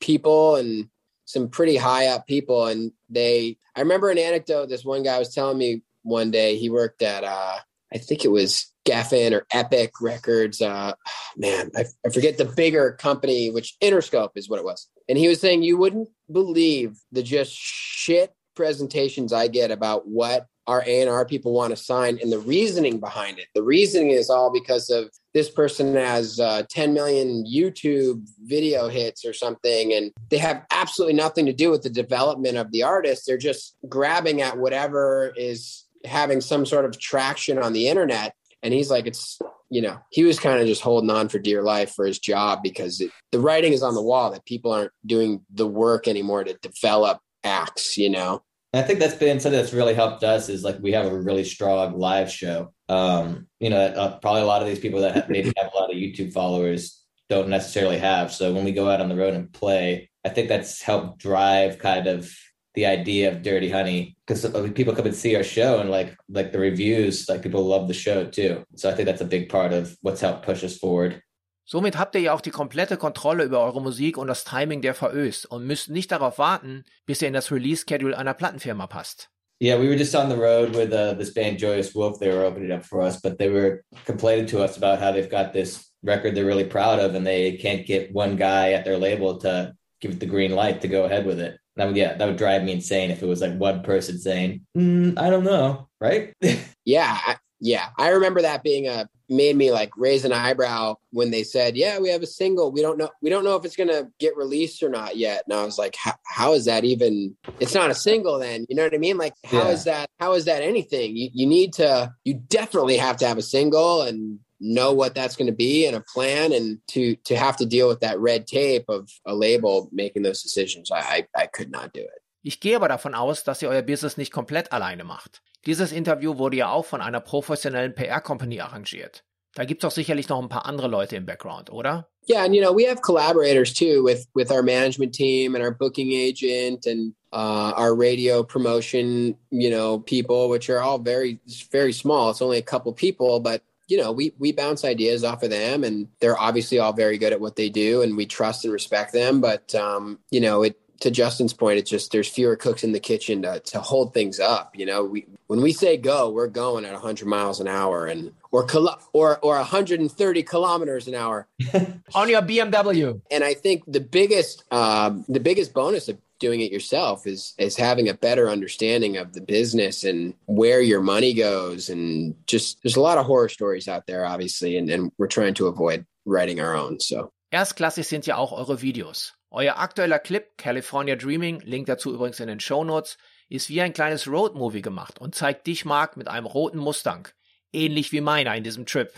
people 0.00 0.56
and 0.56 0.88
some 1.26 1.48
pretty 1.48 1.76
high 1.76 2.06
up 2.08 2.26
people. 2.26 2.66
And 2.66 2.90
they, 3.08 3.58
I 3.76 3.80
remember 3.80 4.10
an 4.10 4.18
anecdote. 4.18 4.66
This 4.66 4.84
one 4.84 5.02
guy 5.02 5.18
was 5.18 5.34
telling 5.34 5.58
me 5.58 5.82
one 6.02 6.30
day 6.30 6.56
he 6.56 6.70
worked 6.70 7.02
at, 7.02 7.22
uh, 7.22 7.58
I 7.92 7.98
think 7.98 8.24
it 8.24 8.30
was 8.30 8.72
Geffen 8.86 9.32
or 9.32 9.46
Epic 9.52 9.92
Records. 10.00 10.60
Uh, 10.60 10.94
man, 11.36 11.70
I, 11.76 11.84
I 12.06 12.10
forget 12.10 12.38
the 12.38 12.44
bigger 12.44 12.92
company, 12.92 13.50
which 13.50 13.76
Interscope 13.82 14.30
is 14.36 14.48
what 14.48 14.58
it 14.58 14.64
was. 14.64 14.88
And 15.08 15.18
he 15.18 15.28
was 15.28 15.40
saying, 15.40 15.62
you 15.62 15.76
wouldn't 15.76 16.08
believe 16.30 16.96
the 17.12 17.22
just 17.22 17.52
shit 17.52 18.32
presentations 18.54 19.32
I 19.32 19.48
get 19.48 19.70
about 19.70 20.06
what 20.06 20.46
our 20.66 20.84
A&R 20.86 21.24
people 21.24 21.52
want 21.52 21.70
to 21.70 21.82
sign 21.82 22.18
and 22.22 22.30
the 22.30 22.38
reasoning 22.38 23.00
behind 23.00 23.40
it. 23.40 23.46
The 23.56 23.62
reasoning 23.62 24.10
is 24.10 24.30
all 24.30 24.52
because 24.52 24.88
of 24.88 25.10
this 25.34 25.50
person 25.50 25.96
has 25.96 26.38
uh, 26.38 26.62
10 26.70 26.94
million 26.94 27.44
YouTube 27.44 28.24
video 28.42 28.88
hits 28.88 29.24
or 29.24 29.32
something, 29.32 29.92
and 29.92 30.12
they 30.28 30.38
have 30.38 30.64
absolutely 30.70 31.14
nothing 31.14 31.46
to 31.46 31.52
do 31.52 31.70
with 31.70 31.82
the 31.82 31.90
development 31.90 32.56
of 32.56 32.70
the 32.70 32.84
artist. 32.84 33.24
They're 33.26 33.36
just 33.36 33.76
grabbing 33.88 34.42
at 34.42 34.58
whatever 34.58 35.32
is 35.36 35.86
having 36.04 36.40
some 36.40 36.66
sort 36.66 36.84
of 36.84 36.98
traction 36.98 37.58
on 37.58 37.72
the 37.72 37.88
internet. 37.88 38.34
And 38.62 38.74
he's 38.74 38.90
like, 38.90 39.06
it's, 39.06 39.38
you 39.70 39.80
know, 39.80 39.98
he 40.10 40.24
was 40.24 40.38
kind 40.38 40.60
of 40.60 40.66
just 40.66 40.82
holding 40.82 41.10
on 41.10 41.28
for 41.28 41.38
dear 41.38 41.62
life 41.62 41.92
for 41.94 42.06
his 42.06 42.18
job 42.18 42.60
because 42.62 43.00
it, 43.00 43.10
the 43.32 43.38
writing 43.38 43.72
is 43.72 43.82
on 43.82 43.94
the 43.94 44.02
wall 44.02 44.30
that 44.32 44.44
people 44.44 44.72
aren't 44.72 44.92
doing 45.06 45.42
the 45.52 45.66
work 45.66 46.08
anymore 46.08 46.44
to 46.44 46.58
develop 46.60 47.20
acts, 47.44 47.96
you 47.96 48.10
know? 48.10 48.42
I 48.72 48.82
think 48.82 49.00
that's 49.00 49.14
been 49.14 49.40
something 49.40 49.60
that's 49.60 49.72
really 49.72 49.94
helped 49.94 50.22
us 50.22 50.48
is 50.48 50.62
like 50.62 50.78
we 50.80 50.92
have 50.92 51.06
a 51.06 51.18
really 51.18 51.42
strong 51.44 51.98
live 51.98 52.30
show. 52.30 52.72
Um, 52.88 53.48
you 53.58 53.70
know, 53.70 53.80
uh, 53.80 54.18
probably 54.20 54.42
a 54.42 54.46
lot 54.46 54.62
of 54.62 54.68
these 54.68 54.78
people 54.78 55.00
that 55.00 55.28
maybe 55.28 55.52
have 55.56 55.72
a 55.72 55.76
lot 55.76 55.90
of 55.90 55.96
YouTube 55.96 56.32
followers 56.32 57.04
don't 57.28 57.48
necessarily 57.48 57.98
have. 57.98 58.32
So 58.32 58.52
when 58.52 58.64
we 58.64 58.72
go 58.72 58.88
out 58.88 59.00
on 59.00 59.08
the 59.08 59.16
road 59.16 59.34
and 59.34 59.52
play, 59.52 60.10
I 60.24 60.28
think 60.28 60.48
that's 60.48 60.82
helped 60.82 61.18
drive 61.18 61.78
kind 61.78 62.06
of 62.06 62.32
the 62.74 62.86
idea 62.86 63.30
of 63.30 63.42
Dirty 63.42 63.68
Honey 63.68 64.16
because 64.26 64.46
people 64.74 64.94
come 64.94 65.06
and 65.06 65.14
see 65.14 65.36
our 65.36 65.42
show 65.42 65.80
and 65.80 65.90
like 65.90 66.16
like 66.28 66.52
the 66.52 66.58
reviews, 66.58 67.28
like 67.28 67.42
people 67.42 67.64
love 67.64 67.88
the 67.88 67.94
show 67.94 68.24
too. 68.24 68.64
So 68.76 68.88
I 68.90 68.94
think 68.94 69.06
that's 69.06 69.20
a 69.20 69.26
big 69.26 69.48
part 69.48 69.72
of 69.72 69.96
what's 70.02 70.20
helped 70.20 70.44
push 70.44 70.62
us 70.62 70.76
forward. 70.76 71.22
Somit 71.64 71.96
habt 71.96 72.16
ihr 72.16 72.20
ja 72.20 72.32
auch 72.32 72.40
die 72.40 72.50
komplette 72.50 72.96
Kontrolle 72.96 73.44
über 73.44 73.60
eure 73.60 73.80
Musik 73.80 74.18
und 74.18 74.26
das 74.26 74.42
Timing 74.42 74.82
der 74.82 74.92
VÖs 74.92 75.44
und 75.44 75.64
müsst 75.64 75.88
nicht 75.88 76.10
darauf 76.10 76.36
warten, 76.36 76.84
bis 77.06 77.22
ihr 77.22 77.28
in 77.28 77.34
das 77.34 77.52
Release-Schedule 77.52 78.18
einer 78.18 78.34
Plattenfirma 78.34 78.88
passt. 78.88 79.28
Yeah, 79.62 79.78
we 79.78 79.86
were 79.88 79.96
just 79.96 80.14
on 80.16 80.30
the 80.30 80.36
road 80.36 80.74
with 80.74 80.92
uh, 80.92 81.14
this 81.14 81.32
band 81.32 81.58
Joyous 81.58 81.94
Wolf. 81.94 82.18
They 82.18 82.28
were 82.28 82.44
opening 82.44 82.72
up 82.72 82.84
for 82.84 83.02
us, 83.02 83.20
but 83.20 83.38
they 83.38 83.50
were 83.50 83.84
complaining 84.04 84.46
to 84.46 84.64
us 84.64 84.76
about 84.76 84.98
how 84.98 85.12
they've 85.12 85.30
got 85.30 85.52
this 85.52 85.92
record 86.02 86.34
they're 86.34 86.46
really 86.46 86.64
proud 86.64 86.98
of, 86.98 87.14
and 87.14 87.24
they 87.24 87.58
can't 87.58 87.86
get 87.86 88.12
one 88.12 88.36
guy 88.36 88.72
at 88.72 88.84
their 88.84 88.96
label 88.96 89.38
to 89.40 89.74
give 90.00 90.12
it 90.12 90.18
the 90.20 90.26
green 90.26 90.54
light 90.56 90.80
to 90.80 90.88
go 90.88 91.04
ahead 91.04 91.26
with 91.26 91.38
it. 91.38 91.58
That 91.80 91.86
would 91.86 91.96
yeah, 91.96 92.12
that 92.12 92.26
would 92.26 92.36
drive 92.36 92.62
me 92.62 92.72
insane 92.72 93.10
if 93.10 93.22
it 93.22 93.26
was 93.26 93.40
like 93.40 93.56
one 93.56 93.82
person 93.82 94.18
saying, 94.18 94.66
mm, 94.76 95.18
"I 95.18 95.30
don't 95.30 95.44
know," 95.44 95.88
right? 95.98 96.34
yeah, 96.84 97.18
I, 97.26 97.36
yeah, 97.58 97.88
I 97.96 98.10
remember 98.10 98.42
that 98.42 98.62
being 98.62 98.86
a 98.86 99.08
made 99.30 99.56
me 99.56 99.72
like 99.72 99.96
raise 99.96 100.26
an 100.26 100.32
eyebrow 100.34 100.96
when 101.12 101.30
they 101.30 101.42
said, 101.42 101.78
"Yeah, 101.78 101.98
we 101.98 102.10
have 102.10 102.22
a 102.22 102.26
single. 102.26 102.70
We 102.70 102.82
don't 102.82 102.98
know. 102.98 103.08
We 103.22 103.30
don't 103.30 103.44
know 103.44 103.56
if 103.56 103.64
it's 103.64 103.76
gonna 103.76 104.10
get 104.18 104.36
released 104.36 104.82
or 104.82 104.90
not 104.90 105.16
yet." 105.16 105.44
And 105.48 105.58
I 105.58 105.64
was 105.64 105.78
like, 105.78 105.96
"How 106.26 106.52
is 106.52 106.66
that 106.66 106.84
even? 106.84 107.34
It's 107.60 107.74
not 107.74 107.90
a 107.90 107.94
single, 107.94 108.38
then. 108.38 108.66
You 108.68 108.76
know 108.76 108.84
what 108.84 108.92
I 108.92 108.98
mean? 108.98 109.16
Like, 109.16 109.32
how 109.46 109.62
yeah. 109.62 109.70
is 109.70 109.84
that? 109.84 110.10
How 110.18 110.34
is 110.34 110.44
that 110.44 110.62
anything? 110.62 111.16
You 111.16 111.30
you 111.32 111.46
need 111.46 111.72
to. 111.74 112.12
You 112.24 112.34
definitely 112.34 112.98
have 112.98 113.16
to 113.16 113.26
have 113.26 113.38
a 113.38 113.42
single 113.42 114.02
and 114.02 114.38
know 114.60 114.92
what 114.92 115.14
that's 115.14 115.36
going 115.36 115.50
to 115.50 115.56
be 115.56 115.86
and 115.86 115.96
a 115.96 116.00
plan 116.00 116.52
and 116.52 116.78
to 116.88 117.16
to 117.24 117.36
have 117.36 117.56
to 117.56 117.66
deal 117.66 117.88
with 117.88 118.00
that 118.00 118.18
red 118.20 118.46
tape 118.46 118.84
of 118.88 119.10
a 119.26 119.34
label 119.34 119.88
making 119.92 120.22
those 120.22 120.42
decisions. 120.42 120.90
I 120.90 121.26
I, 121.36 121.42
I 121.42 121.46
could 121.46 121.70
not 121.70 121.92
do 121.92 122.00
it. 122.00 122.22
Ich 122.42 122.60
gehe 122.60 122.76
aber 122.76 122.88
davon 122.88 123.14
aus, 123.14 123.44
dass 123.44 123.60
ihr 123.60 123.68
euer 123.68 123.82
Business 123.82 124.16
nicht 124.16 124.32
komplett 124.32 124.72
alleine 124.72 125.04
macht. 125.04 125.42
Dieses 125.66 125.92
Interview 125.92 126.38
wurde 126.38 126.56
ja 126.56 126.70
auch 126.70 126.86
von 126.86 127.02
einer 127.02 127.20
professionellen 127.20 127.94
PR-Company 127.94 128.60
arrangiert. 128.60 129.24
Da 129.54 129.64
gibt's 129.64 129.84
auch 129.84 129.90
sicherlich 129.90 130.28
noch 130.28 130.40
ein 130.40 130.48
paar 130.48 130.64
andere 130.64 130.88
Leute 130.88 131.16
im 131.16 131.26
Background, 131.26 131.70
oder? 131.70 132.08
Yeah, 132.28 132.44
and 132.44 132.54
you 132.54 132.62
know, 132.62 132.72
we 132.72 132.86
have 132.86 133.02
collaborators 133.02 133.72
too 133.72 134.04
with 134.04 134.26
with 134.34 134.52
our 134.52 134.62
management 134.62 135.12
team 135.12 135.54
and 135.54 135.64
our 135.64 135.72
booking 135.72 136.12
agent 136.12 136.86
and 136.86 137.14
uh, 137.32 137.72
our 137.76 137.94
radio 137.94 138.42
promotion, 138.42 139.36
you 139.50 139.70
know, 139.70 139.98
people, 139.98 140.48
which 140.48 140.70
are 140.70 140.80
all 140.80 140.98
very 140.98 141.40
very 141.72 141.92
small. 141.92 142.30
It's 142.30 142.42
only 142.42 142.58
a 142.58 142.62
couple 142.62 142.92
people, 142.92 143.40
but 143.40 143.62
you 143.90 143.96
know, 143.96 144.12
we 144.12 144.32
we 144.38 144.52
bounce 144.52 144.84
ideas 144.84 145.24
off 145.24 145.42
of 145.42 145.50
them, 145.50 145.82
and 145.82 146.06
they're 146.20 146.38
obviously 146.38 146.78
all 146.78 146.92
very 146.92 147.18
good 147.18 147.32
at 147.32 147.40
what 147.40 147.56
they 147.56 147.68
do, 147.68 148.02
and 148.02 148.16
we 148.16 148.24
trust 148.24 148.64
and 148.64 148.72
respect 148.72 149.12
them. 149.12 149.40
But 149.40 149.74
um, 149.74 150.20
you 150.30 150.40
know, 150.40 150.62
it 150.62 150.79
to 151.00 151.10
Justin's 151.10 151.52
point, 151.52 151.78
it's 151.78 151.90
just 151.90 152.12
there's 152.12 152.28
fewer 152.28 152.56
cooks 152.56 152.84
in 152.84 152.92
the 152.92 153.00
kitchen 153.00 153.42
to, 153.42 153.60
to 153.60 153.80
hold 153.80 154.14
things 154.14 154.38
up. 154.38 154.76
You 154.76 154.86
know, 154.86 155.04
we 155.04 155.26
when 155.46 155.60
we 155.60 155.72
say 155.72 155.96
go, 155.96 156.30
we're 156.30 156.46
going 156.46 156.84
at 156.84 156.92
100 156.92 157.26
miles 157.26 157.60
an 157.60 157.68
hour 157.68 158.06
and 158.06 158.32
or 158.50 158.66
or 159.12 159.38
or 159.38 159.56
130 159.56 160.42
kilometers 160.42 161.08
an 161.08 161.14
hour 161.14 161.48
on 162.14 162.28
your 162.28 162.42
BMW. 162.42 163.20
And 163.30 163.44
I 163.44 163.54
think 163.54 163.84
the 163.86 164.00
biggest 164.00 164.64
um, 164.72 165.24
the 165.28 165.40
biggest 165.40 165.74
bonus 165.74 166.08
of 166.08 166.18
doing 166.38 166.60
it 166.60 166.72
yourself 166.72 167.26
is 167.26 167.54
is 167.58 167.76
having 167.76 168.08
a 168.08 168.14
better 168.14 168.48
understanding 168.48 169.16
of 169.16 169.32
the 169.32 169.40
business 169.40 170.04
and 170.04 170.34
where 170.46 170.80
your 170.80 171.00
money 171.00 171.34
goes 171.34 171.90
and 171.90 172.34
just 172.46 172.82
there's 172.82 172.96
a 172.96 173.00
lot 173.00 173.18
of 173.18 173.26
horror 173.26 173.48
stories 173.48 173.86
out 173.86 174.06
there 174.06 174.24
obviously 174.24 174.78
and, 174.78 174.88
and 174.88 175.12
we're 175.18 175.26
trying 175.26 175.52
to 175.52 175.66
avoid 175.66 176.06
writing 176.24 176.58
our 176.58 176.74
own 176.74 176.98
so 176.98 177.30
Erstklassig 177.52 178.04
sind 178.04 178.26
ja 178.26 178.36
auch 178.36 178.52
eure 178.52 178.80
Videos. 178.80 179.32
Euer 179.52 179.78
aktueller 179.78 180.20
Clip 180.20 180.56
California 180.56 181.16
Dreaming, 181.16 181.60
Link 181.64 181.86
dazu 181.86 182.12
übrigens 182.12 182.38
in 182.38 182.46
den 182.46 182.60
Show 182.60 182.84
Notes, 182.84 183.18
ist 183.48 183.68
wie 183.68 183.80
ein 183.80 183.92
kleines 183.92 184.28
Roadmovie 184.28 184.80
gemacht 184.80 185.20
und 185.20 185.34
zeigt 185.34 185.66
dich, 185.66 185.84
Mark, 185.84 186.16
mit 186.16 186.28
einem 186.28 186.46
roten 186.46 186.78
Mustang. 186.78 187.26
Ähnlich 187.72 188.12
wie 188.12 188.20
meiner 188.20 188.54
in 188.54 188.62
diesem 188.62 188.86
Trip. 188.86 189.12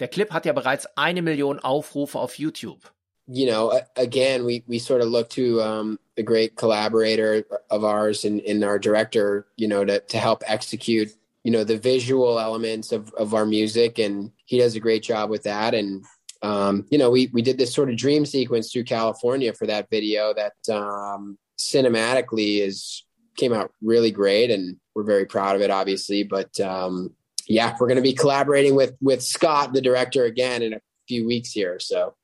Der 0.00 0.08
Clip 0.08 0.30
hat 0.30 0.44
ja 0.44 0.52
bereits 0.52 0.86
eine 0.96 1.22
Million 1.22 1.58
Aufrufe 1.58 2.18
auf 2.18 2.38
YouTube. 2.38 2.92
You 3.26 3.46
know, 3.46 3.72
again, 3.96 4.46
we, 4.46 4.62
we 4.66 4.78
sort 4.78 5.02
of 5.02 5.08
look 5.08 5.28
to 5.30 5.60
um, 5.60 5.98
the 6.16 6.22
great 6.22 6.56
collaborator 6.56 7.44
of 7.70 7.82
ours 7.82 8.24
and, 8.24 8.42
and 8.46 8.64
our 8.64 8.78
director, 8.78 9.46
you 9.56 9.68
know, 9.68 9.84
to, 9.84 10.00
to 10.00 10.18
help 10.18 10.42
execute, 10.46 11.10
you 11.44 11.50
know, 11.50 11.64
the 11.64 11.78
visual 11.78 12.38
elements 12.38 12.92
of, 12.92 13.12
of 13.14 13.34
our 13.34 13.44
music. 13.44 13.98
And 13.98 14.32
he 14.44 14.58
does 14.58 14.76
a 14.76 14.80
great 14.80 15.02
job 15.02 15.30
with 15.30 15.42
that. 15.44 15.74
And 15.74 16.04
um, 16.42 16.86
you 16.90 16.98
know, 16.98 17.10
we 17.10 17.30
we 17.32 17.42
did 17.42 17.58
this 17.58 17.74
sort 17.74 17.90
of 17.90 17.96
dream 17.96 18.24
sequence 18.24 18.72
through 18.72 18.84
California 18.84 19.52
for 19.52 19.66
that 19.66 19.88
video 19.90 20.34
that 20.34 20.74
um, 20.74 21.38
cinematically 21.58 22.60
is 22.60 23.04
came 23.36 23.52
out 23.52 23.72
really 23.82 24.10
great, 24.10 24.50
and 24.50 24.76
we're 24.94 25.04
very 25.04 25.26
proud 25.26 25.56
of 25.56 25.62
it, 25.62 25.70
obviously. 25.70 26.22
But 26.22 26.58
um, 26.60 27.14
yeah, 27.46 27.76
we're 27.78 27.88
going 27.88 27.96
to 27.96 28.02
be 28.02 28.12
collaborating 28.12 28.74
with 28.74 28.94
with 29.00 29.22
Scott, 29.22 29.72
the 29.72 29.80
director, 29.80 30.24
again 30.24 30.62
in 30.62 30.74
a 30.74 30.80
few 31.08 31.26
weeks 31.26 31.50
here. 31.50 31.78
So. 31.80 32.14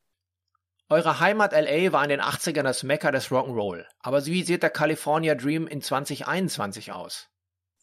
Eure 0.90 1.18
Heimat 1.18 1.52
LA 1.52 1.90
war 1.90 2.04
in 2.04 2.10
den 2.10 2.20
80ern 2.20 2.64
das 2.64 2.82
Mekka 2.82 3.10
des 3.10 3.30
Rock'n'Roll. 3.30 3.84
Aber 4.00 4.26
wie 4.26 4.42
sieht 4.42 4.62
der 4.62 4.68
California 4.68 5.34
Dream 5.34 5.66
in 5.66 5.80
2021 5.80 6.92
aus? 6.92 7.26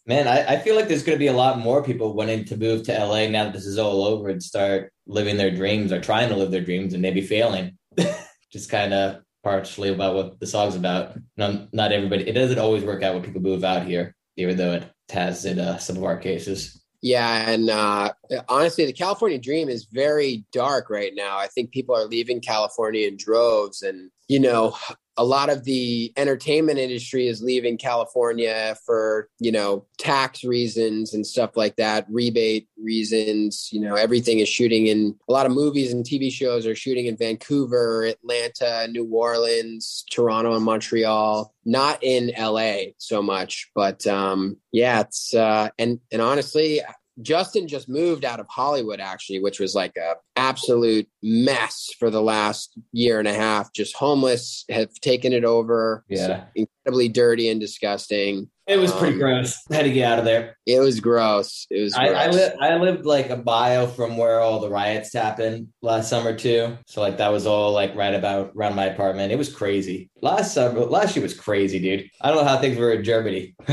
Man, 0.05 0.27
I, 0.27 0.55
I 0.55 0.59
feel 0.59 0.75
like 0.75 0.87
there's 0.87 1.03
going 1.03 1.15
to 1.15 1.19
be 1.19 1.27
a 1.27 1.33
lot 1.33 1.59
more 1.59 1.83
people 1.83 2.13
wanting 2.13 2.45
to 2.45 2.57
move 2.57 2.83
to 2.83 2.93
LA 2.93 3.27
now 3.27 3.45
that 3.45 3.53
this 3.53 3.67
is 3.67 3.77
all 3.77 4.03
over 4.03 4.29
and 4.29 4.41
start 4.41 4.91
living 5.05 5.37
their 5.37 5.51
dreams 5.51 5.91
or 5.91 6.01
trying 6.01 6.29
to 6.29 6.35
live 6.35 6.51
their 6.51 6.63
dreams 6.63 6.93
and 6.93 7.01
maybe 7.01 7.21
failing. 7.21 7.77
Just 8.51 8.71
kind 8.71 8.93
of 8.93 9.21
partially 9.43 9.89
about 9.89 10.15
what 10.15 10.39
the 10.39 10.47
song's 10.47 10.75
about. 10.75 11.17
No, 11.37 11.67
not 11.71 11.91
everybody. 11.91 12.27
It 12.27 12.33
doesn't 12.33 12.59
always 12.59 12.83
work 12.83 13.03
out 13.03 13.13
when 13.13 13.23
people 13.23 13.41
move 13.41 13.63
out 13.63 13.85
here, 13.85 14.15
even 14.37 14.57
though 14.57 14.73
it 14.73 14.91
has 15.11 15.45
in 15.45 15.59
uh, 15.59 15.77
some 15.77 15.97
of 15.97 16.03
our 16.03 16.17
cases. 16.17 16.81
Yeah, 17.01 17.49
and 17.49 17.69
uh, 17.69 18.13
honestly, 18.47 18.85
the 18.85 18.93
California 18.93 19.39
dream 19.39 19.69
is 19.69 19.85
very 19.85 20.45
dark 20.51 20.89
right 20.89 21.13
now. 21.15 21.37
I 21.37 21.47
think 21.47 21.71
people 21.71 21.95
are 21.95 22.05
leaving 22.05 22.41
California 22.41 23.07
in 23.07 23.17
droves, 23.17 23.81
and 23.81 24.11
you 24.27 24.39
know, 24.39 24.77
a 25.21 25.23
lot 25.23 25.51
of 25.51 25.65
the 25.65 26.11
entertainment 26.17 26.79
industry 26.79 27.27
is 27.27 27.43
leaving 27.43 27.77
California 27.77 28.75
for, 28.83 29.29
you 29.39 29.51
know, 29.51 29.85
tax 29.99 30.43
reasons 30.43 31.13
and 31.13 31.27
stuff 31.27 31.55
like 31.55 31.75
that, 31.75 32.07
rebate 32.09 32.67
reasons. 32.83 33.69
You 33.71 33.81
know, 33.81 33.93
everything 33.93 34.39
is 34.39 34.49
shooting 34.49 34.87
in 34.87 35.15
a 35.29 35.31
lot 35.31 35.45
of 35.45 35.51
movies 35.51 35.93
and 35.93 36.03
TV 36.03 36.31
shows 36.31 36.65
are 36.65 36.73
shooting 36.73 37.05
in 37.05 37.17
Vancouver, 37.17 38.03
Atlanta, 38.05 38.87
New 38.89 39.05
Orleans, 39.05 40.03
Toronto, 40.09 40.55
and 40.55 40.65
Montreal. 40.65 41.53
Not 41.65 41.99
in 42.01 42.31
LA 42.35 42.93
so 42.97 43.21
much, 43.21 43.69
but 43.75 44.07
um, 44.07 44.57
yeah, 44.71 45.01
it's 45.01 45.35
uh, 45.35 45.69
and 45.77 45.99
and 46.11 46.19
honestly, 46.19 46.81
Justin 47.21 47.67
just 47.67 47.89
moved 47.89 48.23
out 48.25 48.39
of 48.39 48.47
Hollywood, 48.49 48.99
actually, 48.99 49.39
which 49.39 49.59
was 49.59 49.75
like 49.75 49.95
a 49.97 50.15
absolute 50.35 51.07
mess 51.21 51.89
for 51.99 52.09
the 52.09 52.21
last 52.21 52.77
year 52.93 53.19
and 53.19 53.27
a 53.27 53.33
half. 53.33 53.71
Just 53.73 53.95
homeless, 53.95 54.65
have 54.69 54.93
taken 55.01 55.33
it 55.33 55.43
over. 55.45 56.03
Yeah. 56.07 56.45
incredibly 56.55 57.09
dirty 57.09 57.49
and 57.49 57.59
disgusting. 57.59 58.49
It 58.67 58.77
was 58.77 58.91
pretty 58.93 59.13
Um, 59.15 59.19
gross. 59.19 59.57
I 59.69 59.75
had 59.75 59.83
to 59.83 59.91
get 59.91 60.09
out 60.09 60.19
of 60.19 60.23
there. 60.25 60.55
It 60.65 60.79
was 60.79 61.01
gross. 61.01 61.67
It 61.69 61.81
was. 61.81 61.93
I, 61.93 62.07
I, 62.07 62.27
li- 62.29 62.53
I 62.61 62.77
lived 62.77 63.05
like 63.05 63.29
a 63.29 63.35
bio 63.35 63.85
from 63.87 64.15
where 64.17 64.39
all 64.39 64.61
the 64.61 64.69
riots 64.69 65.13
happened 65.13 65.67
last 65.81 66.09
summer 66.09 66.33
too. 66.33 66.77
So 66.87 67.01
like 67.01 67.17
that 67.17 67.31
was 67.33 67.45
all 67.45 67.73
like 67.73 67.93
right 67.95 68.13
about 68.13 68.53
around 68.55 68.75
my 68.75 68.85
apartment. 68.85 69.33
It 69.33 69.37
was 69.37 69.53
crazy. 69.53 70.09
Last 70.21 70.53
summer, 70.53 70.79
last 70.85 71.15
year 71.15 71.23
was 71.23 71.33
crazy, 71.37 71.79
dude. 71.79 72.09
I 72.21 72.29
don't 72.29 72.37
know 72.37 72.45
how 72.49 72.59
things 72.59 72.77
were 72.77 72.91
in 72.93 73.03
Germany. 73.03 73.55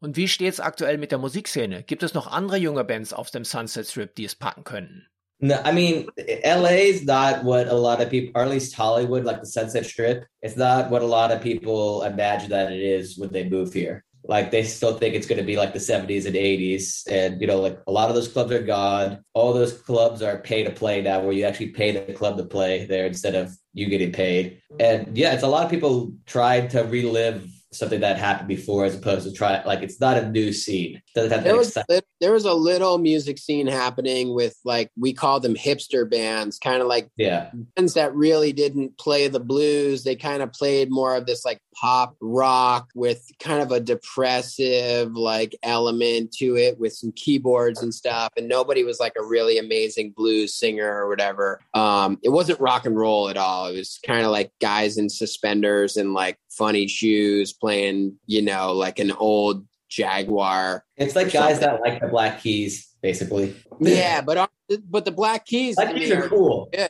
Und 0.00 0.16
wie 0.16 0.28
steht's 0.28 0.60
aktuell 0.60 0.98
mit 0.98 1.10
der 1.10 1.18
Musikszene? 1.18 1.82
Gibt 1.82 2.02
es 2.02 2.14
noch 2.14 2.28
andere 2.28 2.56
junge 2.56 2.84
Bands 2.84 3.12
auf 3.12 3.30
dem 3.30 3.44
Sunset 3.44 3.86
Strip, 3.86 4.14
die 4.14 4.24
es 4.24 4.36
packen 4.36 4.64
könnten? 4.64 5.06
No, 5.40 5.54
I 5.64 5.72
mean, 5.72 6.08
LA 6.44 6.88
is 6.88 7.04
not 7.04 7.44
what 7.44 7.68
a 7.68 7.76
lot 7.76 8.00
of 8.00 8.10
people, 8.10 8.32
or 8.34 8.44
at 8.44 8.50
least 8.50 8.76
Hollywood, 8.76 9.24
like 9.24 9.40
the 9.40 9.46
Sunset 9.46 9.86
Strip, 9.86 10.26
it's 10.42 10.56
not 10.56 10.90
what 10.90 11.02
a 11.02 11.06
lot 11.06 11.30
of 11.30 11.40
people 11.40 12.02
imagine 12.02 12.50
that 12.50 12.72
it 12.72 12.80
is 12.80 13.16
when 13.16 13.30
they 13.30 13.48
move 13.48 13.72
here. 13.72 14.04
Like 14.24 14.50
they 14.50 14.64
still 14.64 14.94
think 14.94 15.14
it's 15.14 15.28
going 15.28 15.40
to 15.40 15.46
be 15.46 15.56
like 15.56 15.72
the 15.72 15.78
70s 15.78 16.26
and 16.26 16.34
80s. 16.34 17.06
And, 17.08 17.40
you 17.40 17.46
know, 17.46 17.60
like 17.60 17.80
a 17.86 17.92
lot 17.92 18.08
of 18.08 18.16
those 18.16 18.28
clubs 18.28 18.52
are 18.52 18.62
gone. 18.62 19.24
All 19.32 19.52
those 19.52 19.72
clubs 19.72 20.22
are 20.22 20.38
pay 20.38 20.64
to 20.64 20.70
play 20.70 21.00
now, 21.02 21.20
where 21.20 21.32
you 21.32 21.44
actually 21.44 21.68
pay 21.68 21.92
the 21.92 22.12
club 22.12 22.36
to 22.36 22.44
play 22.44 22.84
there 22.84 23.06
instead 23.06 23.36
of 23.36 23.56
you 23.72 23.88
getting 23.88 24.12
paid. 24.12 24.60
And 24.80 25.16
yeah, 25.16 25.34
it's 25.34 25.44
a 25.44 25.48
lot 25.48 25.64
of 25.64 25.70
people 25.70 26.12
tried 26.26 26.70
to 26.70 26.82
relive 26.82 27.48
something 27.72 28.00
that 28.00 28.18
happened 28.18 28.48
before 28.48 28.84
as 28.84 28.94
opposed 28.94 29.26
to 29.26 29.32
try, 29.32 29.62
like, 29.64 29.82
it's 29.82 30.00
not 30.00 30.16
a 30.16 30.30
new 30.30 30.52
scene. 30.52 31.02
Doesn't 31.22 31.32
have 31.32 31.44
there 31.44 31.56
was 31.56 31.76
there 32.20 32.32
was 32.32 32.44
a 32.44 32.54
little 32.54 32.98
music 32.98 33.38
scene 33.38 33.66
happening 33.66 34.34
with 34.34 34.56
like 34.64 34.90
we 34.98 35.12
call 35.12 35.40
them 35.40 35.54
hipster 35.54 36.08
bands, 36.08 36.58
kind 36.58 36.80
of 36.82 36.88
like 36.88 37.08
Yeah. 37.16 37.50
bands 37.76 37.94
that 37.94 38.14
really 38.14 38.52
didn't 38.52 38.98
play 38.98 39.28
the 39.28 39.40
blues. 39.40 40.04
They 40.04 40.16
kind 40.16 40.42
of 40.42 40.52
played 40.52 40.90
more 40.90 41.14
of 41.16 41.26
this 41.26 41.44
like 41.44 41.60
pop 41.74 42.16
rock 42.20 42.88
with 42.94 43.24
kind 43.38 43.62
of 43.62 43.70
a 43.70 43.80
depressive 43.80 45.12
like 45.12 45.54
element 45.62 46.32
to 46.32 46.56
it 46.56 46.78
with 46.78 46.92
some 46.92 47.12
keyboards 47.12 47.82
and 47.82 47.94
stuff. 47.94 48.30
And 48.36 48.48
nobody 48.48 48.84
was 48.84 48.98
like 49.00 49.14
a 49.18 49.24
really 49.24 49.58
amazing 49.58 50.12
blues 50.16 50.54
singer 50.54 50.88
or 51.02 51.08
whatever. 51.08 51.60
Um, 51.74 52.18
it 52.22 52.30
wasn't 52.30 52.60
rock 52.60 52.86
and 52.86 52.96
roll 52.96 53.28
at 53.28 53.36
all. 53.36 53.66
It 53.68 53.76
was 53.76 53.98
kind 54.04 54.24
of 54.24 54.30
like 54.32 54.50
guys 54.60 54.98
in 54.98 55.08
suspenders 55.08 55.96
and 55.96 56.14
like 56.14 56.36
funny 56.50 56.88
shoes 56.88 57.52
playing, 57.52 58.16
you 58.26 58.42
know, 58.42 58.72
like 58.72 58.98
an 58.98 59.12
old 59.12 59.64
Jaguar. 59.88 60.84
It's 60.96 61.14
like 61.16 61.32
guys 61.32 61.60
something. 61.60 61.60
that 61.60 61.80
like 61.80 62.00
the 62.00 62.08
Black 62.08 62.40
Keys, 62.42 62.94
basically. 63.02 63.54
Yeah, 63.80 64.22
but 64.22 64.50
but 64.90 65.04
the 65.04 65.12
Black 65.12 65.46
Keys, 65.46 65.76
Black 65.76 65.90
to 65.90 65.94
Keys 65.98 66.10
are 66.10 66.28
cool. 66.28 66.68
Yeah. 66.72 66.88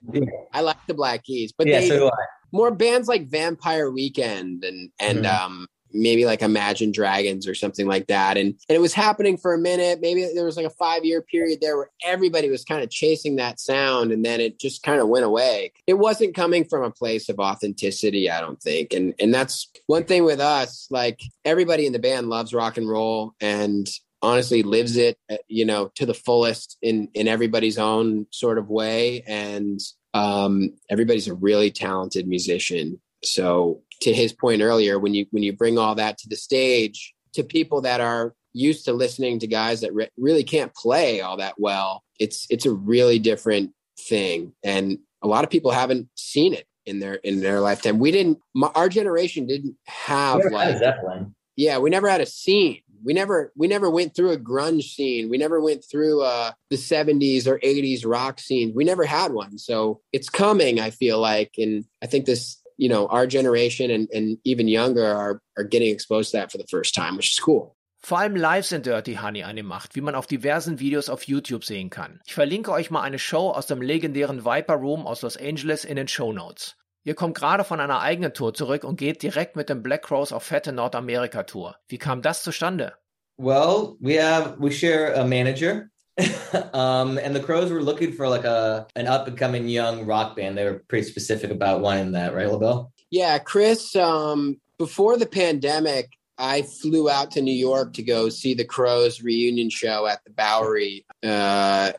I 0.54 0.62
like 0.62 0.78
the 0.86 0.94
Black 0.94 1.22
Keys, 1.22 1.52
but 1.56 1.66
yeah, 1.66 1.80
they 1.80 1.88
so 1.88 2.08
I. 2.08 2.10
more 2.50 2.70
bands 2.70 3.08
like 3.08 3.28
Vampire 3.28 3.90
Weekend 3.90 4.64
and 4.64 4.90
and 4.98 5.24
Mhm. 5.26 5.38
um 5.40 5.66
maybe 5.92 6.24
like 6.24 6.42
Imagine 6.42 6.92
Dragons 6.92 7.46
or 7.46 7.54
something 7.54 7.86
like 7.86 8.06
that. 8.08 8.36
And, 8.36 8.54
and 8.68 8.76
it 8.76 8.80
was 8.80 8.94
happening 8.94 9.36
for 9.36 9.54
a 9.54 9.58
minute. 9.58 10.00
Maybe 10.00 10.28
there 10.34 10.44
was 10.44 10.56
like 10.56 10.66
a 10.66 10.70
five 10.70 11.04
year 11.04 11.22
period 11.22 11.60
there 11.60 11.76
where 11.76 11.90
everybody 12.04 12.50
was 12.50 12.64
kind 12.64 12.82
of 12.82 12.90
chasing 12.90 13.36
that 13.36 13.60
sound 13.60 14.12
and 14.12 14.24
then 14.24 14.40
it 14.40 14.58
just 14.58 14.82
kind 14.82 15.00
of 15.00 15.08
went 15.08 15.24
away. 15.24 15.72
It 15.86 15.94
wasn't 15.94 16.34
coming 16.34 16.64
from 16.64 16.84
a 16.84 16.90
place 16.90 17.28
of 17.28 17.38
authenticity, 17.38 18.30
I 18.30 18.40
don't 18.40 18.60
think. 18.60 18.92
And 18.92 19.14
and 19.18 19.32
that's 19.32 19.70
one 19.86 20.04
thing 20.04 20.24
with 20.24 20.40
us, 20.40 20.86
like 20.90 21.20
everybody 21.44 21.86
in 21.86 21.92
the 21.92 21.98
band 21.98 22.28
loves 22.28 22.54
rock 22.54 22.76
and 22.76 22.88
roll 22.88 23.34
and 23.40 23.88
honestly 24.22 24.62
lives 24.62 24.96
it 24.96 25.16
uh, 25.30 25.36
you 25.46 25.64
know 25.64 25.90
to 25.94 26.04
the 26.04 26.14
fullest 26.14 26.76
in 26.82 27.08
in 27.14 27.28
everybody's 27.28 27.78
own 27.78 28.26
sort 28.30 28.58
of 28.58 28.68
way 28.68 29.22
and 29.26 29.80
um 30.14 30.70
everybody's 30.90 31.28
a 31.28 31.34
really 31.34 31.70
talented 31.70 32.26
musician 32.26 33.00
so 33.22 33.80
to 34.00 34.12
his 34.12 34.32
point 34.32 34.62
earlier 34.62 34.98
when 34.98 35.14
you 35.14 35.26
when 35.30 35.42
you 35.42 35.52
bring 35.52 35.78
all 35.78 35.94
that 35.94 36.18
to 36.18 36.28
the 36.28 36.36
stage 36.36 37.14
to 37.34 37.42
people 37.42 37.80
that 37.82 38.00
are 38.00 38.34
used 38.52 38.84
to 38.84 38.92
listening 38.92 39.38
to 39.38 39.46
guys 39.46 39.80
that 39.82 39.94
re- 39.94 40.08
really 40.16 40.42
can't 40.42 40.74
play 40.74 41.20
all 41.20 41.36
that 41.36 41.54
well 41.58 42.02
it's 42.18 42.46
it's 42.50 42.66
a 42.66 42.72
really 42.72 43.18
different 43.18 43.72
thing. 43.98 44.52
And 44.62 44.98
a 45.22 45.26
lot 45.26 45.44
of 45.44 45.50
people 45.50 45.70
haven't 45.70 46.08
seen 46.14 46.54
it 46.54 46.66
in 46.86 47.00
their 47.00 47.14
in 47.14 47.40
their 47.40 47.60
lifetime. 47.60 47.98
We 47.98 48.10
didn't 48.10 48.38
my, 48.54 48.68
our 48.74 48.88
generation 48.88 49.46
didn't 49.46 49.76
have 49.86 50.42
like 50.50 50.80
yeah 51.56 51.78
we 51.78 51.90
never 51.90 52.08
had 52.08 52.20
a 52.20 52.26
scene. 52.26 52.80
We 53.04 53.12
never 53.12 53.52
we 53.56 53.68
never 53.68 53.90
went 53.90 54.14
through 54.14 54.32
a 54.32 54.38
grunge 54.38 54.84
scene. 54.94 55.28
We 55.28 55.38
never 55.38 55.60
went 55.60 55.84
through 55.88 56.22
uh 56.22 56.52
the 56.70 56.76
70s 56.76 57.46
or 57.46 57.58
80s 57.58 58.04
rock 58.04 58.40
scene. 58.40 58.72
We 58.74 58.84
never 58.84 59.04
had 59.04 59.32
one. 59.32 59.58
So 59.58 60.00
it's 60.12 60.28
coming 60.28 60.80
i 60.80 60.90
feel 60.90 61.18
like. 61.18 61.54
And 61.58 61.84
i 62.02 62.06
think 62.06 62.26
this 62.26 62.62
you 62.78 62.88
know 62.88 63.06
our 63.10 63.26
generation 63.26 63.90
and, 63.90 64.08
and 64.12 64.38
even 64.44 64.68
younger 64.68 65.04
are 65.04 65.40
are 65.56 65.64
getting 65.64 65.92
exposed 65.92 66.30
to 66.30 66.38
that 66.38 66.50
for 66.50 66.58
the 66.58 66.66
first 66.70 66.94
time 66.94 67.16
which 67.16 67.32
is 67.32 67.40
cool 67.40 67.74
Vor 68.00 68.20
allem 68.20 68.36
live 68.36 68.64
sind 68.64 68.86
Dirty 68.86 69.16
Honey 69.16 69.42
eine 69.42 69.64
Macht, 69.64 69.96
wie 69.96 70.00
man 70.00 70.14
auf 70.14 70.28
diversen 70.28 70.78
Videos 70.78 71.08
auf 71.08 71.24
YouTube 71.24 71.64
sehen 71.64 71.90
kann. 71.90 72.20
Ich 72.26 72.34
verlinke 72.34 72.70
euch 72.70 72.90
mal 72.90 73.02
eine 73.02 73.18
Show 73.18 73.50
aus 73.50 73.66
dem 73.66 73.82
legendären 73.82 74.44
Viper 74.44 74.76
Room 74.76 75.04
aus 75.04 75.22
Los 75.22 75.36
Angeles 75.36 75.84
in 75.84 75.96
den 75.96 76.06
Show 76.06 76.32
Notes. 76.32 76.76
Ihr 77.02 77.14
kommt 77.14 77.36
gerade 77.36 77.64
von 77.64 77.80
einer 77.80 78.00
eigenen 78.00 78.34
Tour 78.34 78.54
zurück 78.54 78.84
und 78.84 78.98
geht 78.98 79.22
direkt 79.22 79.56
mit 79.56 79.68
dem 79.68 79.82
Black 79.82 80.02
Crows 80.02 80.32
auf 80.32 80.44
fette 80.44 80.72
Nordamerika-Tour. 80.72 81.76
Wie 81.88 81.98
kam 81.98 82.22
das 82.22 82.44
zustande? 82.44 82.94
Well, 83.36 83.96
we 84.00 84.22
have 84.22 84.56
we 84.58 84.70
share 84.70 85.14
a 85.14 85.24
manager. 85.24 85.90
um, 86.72 87.18
and 87.18 87.34
the 87.34 87.40
Crowes 87.40 87.70
were 87.70 87.82
looking 87.82 88.12
for 88.12 88.28
like 88.28 88.44
a 88.44 88.86
an 88.96 89.06
up 89.06 89.28
and 89.28 89.38
coming 89.38 89.68
young 89.68 90.06
rock 90.06 90.36
band. 90.36 90.58
They 90.58 90.64
were 90.64 90.82
pretty 90.88 91.08
specific 91.08 91.50
about 91.50 91.80
wanting 91.80 92.12
that, 92.12 92.34
right, 92.34 92.50
LaBelle? 92.50 92.92
yeah 93.10 93.38
chris 93.38 93.94
um 93.96 94.60
before 94.78 95.16
the 95.16 95.26
pandemic 95.26 96.10
i 96.36 96.62
flew 96.62 97.08
out 97.08 97.30
to 97.30 97.42
new 97.42 97.50
york 97.50 97.92
to 97.92 98.02
go 98.02 98.28
see 98.28 98.54
the 98.54 98.64
crowes 98.64 99.22
reunion 99.22 99.70
show 99.70 100.06
at 100.06 100.22
the 100.24 100.30
bowery 100.30 101.04
uh 101.22 101.92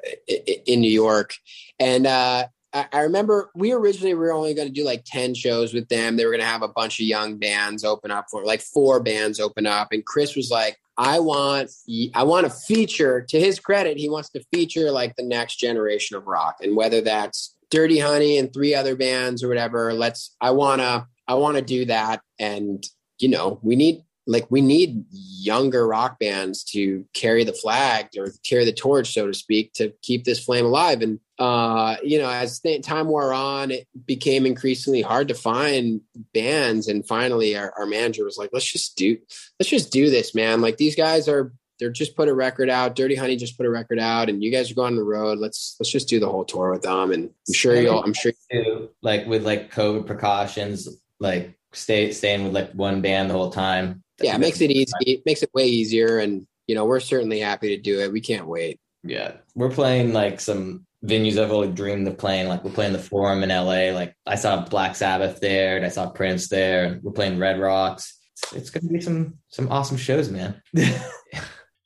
in 0.66 0.82
new 0.82 0.92
york 0.92 1.34
and 1.80 2.06
uh 2.06 2.46
I 2.72 2.86
I 2.94 3.00
remember 3.02 3.50
we 3.56 3.72
originally 3.72 4.14
were 4.14 4.32
only 4.32 4.54
going 4.54 4.68
to 4.68 4.74
do 4.74 4.86
like 4.86 5.04
10 5.04 5.34
shows 5.34 5.74
with 5.74 5.90
them. 5.90 6.16
They 6.16 6.26
were 6.26 6.32
going 6.32 6.42
to 6.42 6.46
have 6.46 6.62
a 6.62 6.68
bunch 6.68 7.00
of 7.00 7.08
young 7.08 7.38
bands 7.40 7.84
open 7.84 8.12
up 8.12 8.28
for 8.30 8.46
like 8.46 8.62
four 8.62 9.00
bands 9.00 9.40
open 9.40 9.66
up. 9.66 9.88
And 9.92 10.06
Chris 10.06 10.36
was 10.36 10.52
like, 10.52 10.78
I 11.02 11.20
want, 11.20 11.72
I 12.14 12.24
want 12.24 12.46
to 12.46 12.52
feature 12.52 13.22
to 13.30 13.40
his 13.40 13.58
credit. 13.58 13.98
He 13.98 14.10
wants 14.10 14.30
to 14.32 14.44
feature 14.54 14.92
like 14.92 15.16
the 15.16 15.24
next 15.24 15.56
generation 15.56 16.18
of 16.18 16.28
rock 16.28 16.58
and 16.62 16.76
whether 16.76 17.00
that's 17.00 17.56
Dirty 17.72 18.00
Honey 18.00 18.38
and 18.38 18.52
three 18.52 18.76
other 18.76 18.98
bands 18.98 19.42
or 19.42 19.48
whatever. 19.48 19.94
Let's, 19.94 20.36
I 20.42 20.52
want 20.52 20.82
to, 20.82 21.08
I 21.26 21.36
want 21.36 21.56
to 21.56 21.62
do 21.64 21.86
that. 21.86 22.20
And, 22.38 22.86
you 23.18 23.30
know, 23.30 23.62
we 23.64 23.78
need, 23.78 24.04
like, 24.30 24.46
we 24.50 24.62
need 24.62 25.04
younger 25.12 25.88
rock 25.88 26.20
bands 26.20 26.64
to 26.66 27.04
carry 27.14 27.44
the 27.44 27.54
flag 27.54 28.10
or 28.16 28.28
carry 28.44 28.64
the 28.64 28.72
torch, 28.72 29.14
so 29.14 29.26
to 29.26 29.34
speak, 29.34 29.74
to 29.74 29.92
keep 30.04 30.24
this 30.24 30.44
flame 30.44 30.66
alive. 30.66 31.02
And, 31.02 31.20
uh, 31.40 31.98
you 32.04 32.20
know, 32.20 32.30
as 32.30 32.60
th- 32.60 32.84
time 32.84 33.08
wore 33.08 33.34
on, 33.34 33.72
it 33.72 33.88
became 34.06 34.46
increasingly 34.46 35.02
hard 35.02 35.30
to 35.30 35.34
find 35.34 36.02
bands. 36.34 36.88
And 36.88 37.06
finally, 37.08 37.58
our, 37.58 37.74
our 37.78 37.88
manager 37.88 38.24
was 38.24 38.38
like, 38.38 38.52
let's 38.54 38.72
just 38.72 38.96
do, 38.96 39.18
let's 39.60 39.70
just 39.70 39.92
do 39.92 40.12
this, 40.12 40.36
man. 40.36 40.62
Like, 40.62 40.78
these 40.78 40.96
guys 40.96 41.28
are, 41.28 41.52
they're 41.80 41.90
just 41.90 42.16
put 42.16 42.28
a 42.28 42.34
record 42.34 42.70
out. 42.70 42.96
Dirty 42.96 43.16
Honey 43.16 43.38
just 43.38 43.58
put 43.58 43.66
a 43.66 43.70
record 43.70 44.00
out, 44.00 44.30
and 44.30 44.44
you 44.44 44.52
guys 44.52 44.70
are 44.70 44.76
going 44.76 44.92
on 44.92 44.98
the 44.98 45.04
road. 45.04 45.40
Let's 45.40 45.78
let's 45.80 45.90
just 45.90 46.10
do 46.10 46.20
the 46.20 46.28
whole 46.28 46.44
tour 46.44 46.72
with 46.72 46.82
them. 46.82 47.12
And 47.12 47.30
I'm 47.48 47.54
sure 47.54 47.82
you'll. 47.82 48.04
I'm 48.04 48.14
sure. 48.14 48.34
Too, 48.52 48.90
like 49.02 49.26
with 49.28 49.46
like 49.46 49.74
COVID 49.74 50.06
precautions, 50.06 50.90
like 51.22 51.58
stay 51.72 52.12
staying 52.12 52.44
with 52.44 52.54
like 52.54 52.72
one 52.74 53.00
band 53.00 53.30
the 53.30 53.34
whole 53.34 53.50
time. 53.50 54.04
Yeah, 54.22 54.36
it 54.36 54.40
makes 54.40 54.62
it 54.62 54.72
easy. 54.72 54.94
It 55.06 55.26
makes 55.26 55.44
it 55.44 55.50
way 55.54 55.68
easier, 55.68 56.20
and 56.20 56.48
you 56.68 56.76
know 56.76 56.86
we're 56.86 57.00
certainly 57.00 57.40
happy 57.40 57.76
to 57.76 57.82
do 57.82 58.00
it. 58.00 58.12
We 58.12 58.22
can't 58.22 58.48
wait. 58.48 58.80
Yeah, 59.04 59.34
we're 59.56 59.72
playing 59.72 60.14
like 60.14 60.40
some 60.40 60.86
venues 61.04 61.42
I've 61.42 61.52
always 61.52 61.74
dreamed 61.74 62.08
of 62.08 62.18
playing. 62.18 62.48
Like 62.48 62.64
we're 62.64 62.72
playing 62.72 62.94
the 62.94 63.00
Forum 63.00 63.44
in 63.44 63.50
LA. 63.50 63.92
Like 63.94 64.16
I 64.26 64.36
saw 64.36 64.66
Black 64.66 64.96
Sabbath 64.96 65.40
there, 65.40 65.78
and 65.78 65.86
I 65.86 65.90
saw 65.90 66.10
Prince 66.10 66.50
there. 66.50 66.86
And 66.86 67.04
we're 67.04 67.12
playing 67.12 67.40
Red 67.40 67.60
Rocks. 67.60 68.18
It's, 68.34 68.54
it's 68.54 68.70
gonna 68.70 68.92
be 68.92 69.02
some 69.02 69.40
some 69.50 69.72
awesome 69.72 69.98
shows, 69.98 70.30
man. 70.30 70.62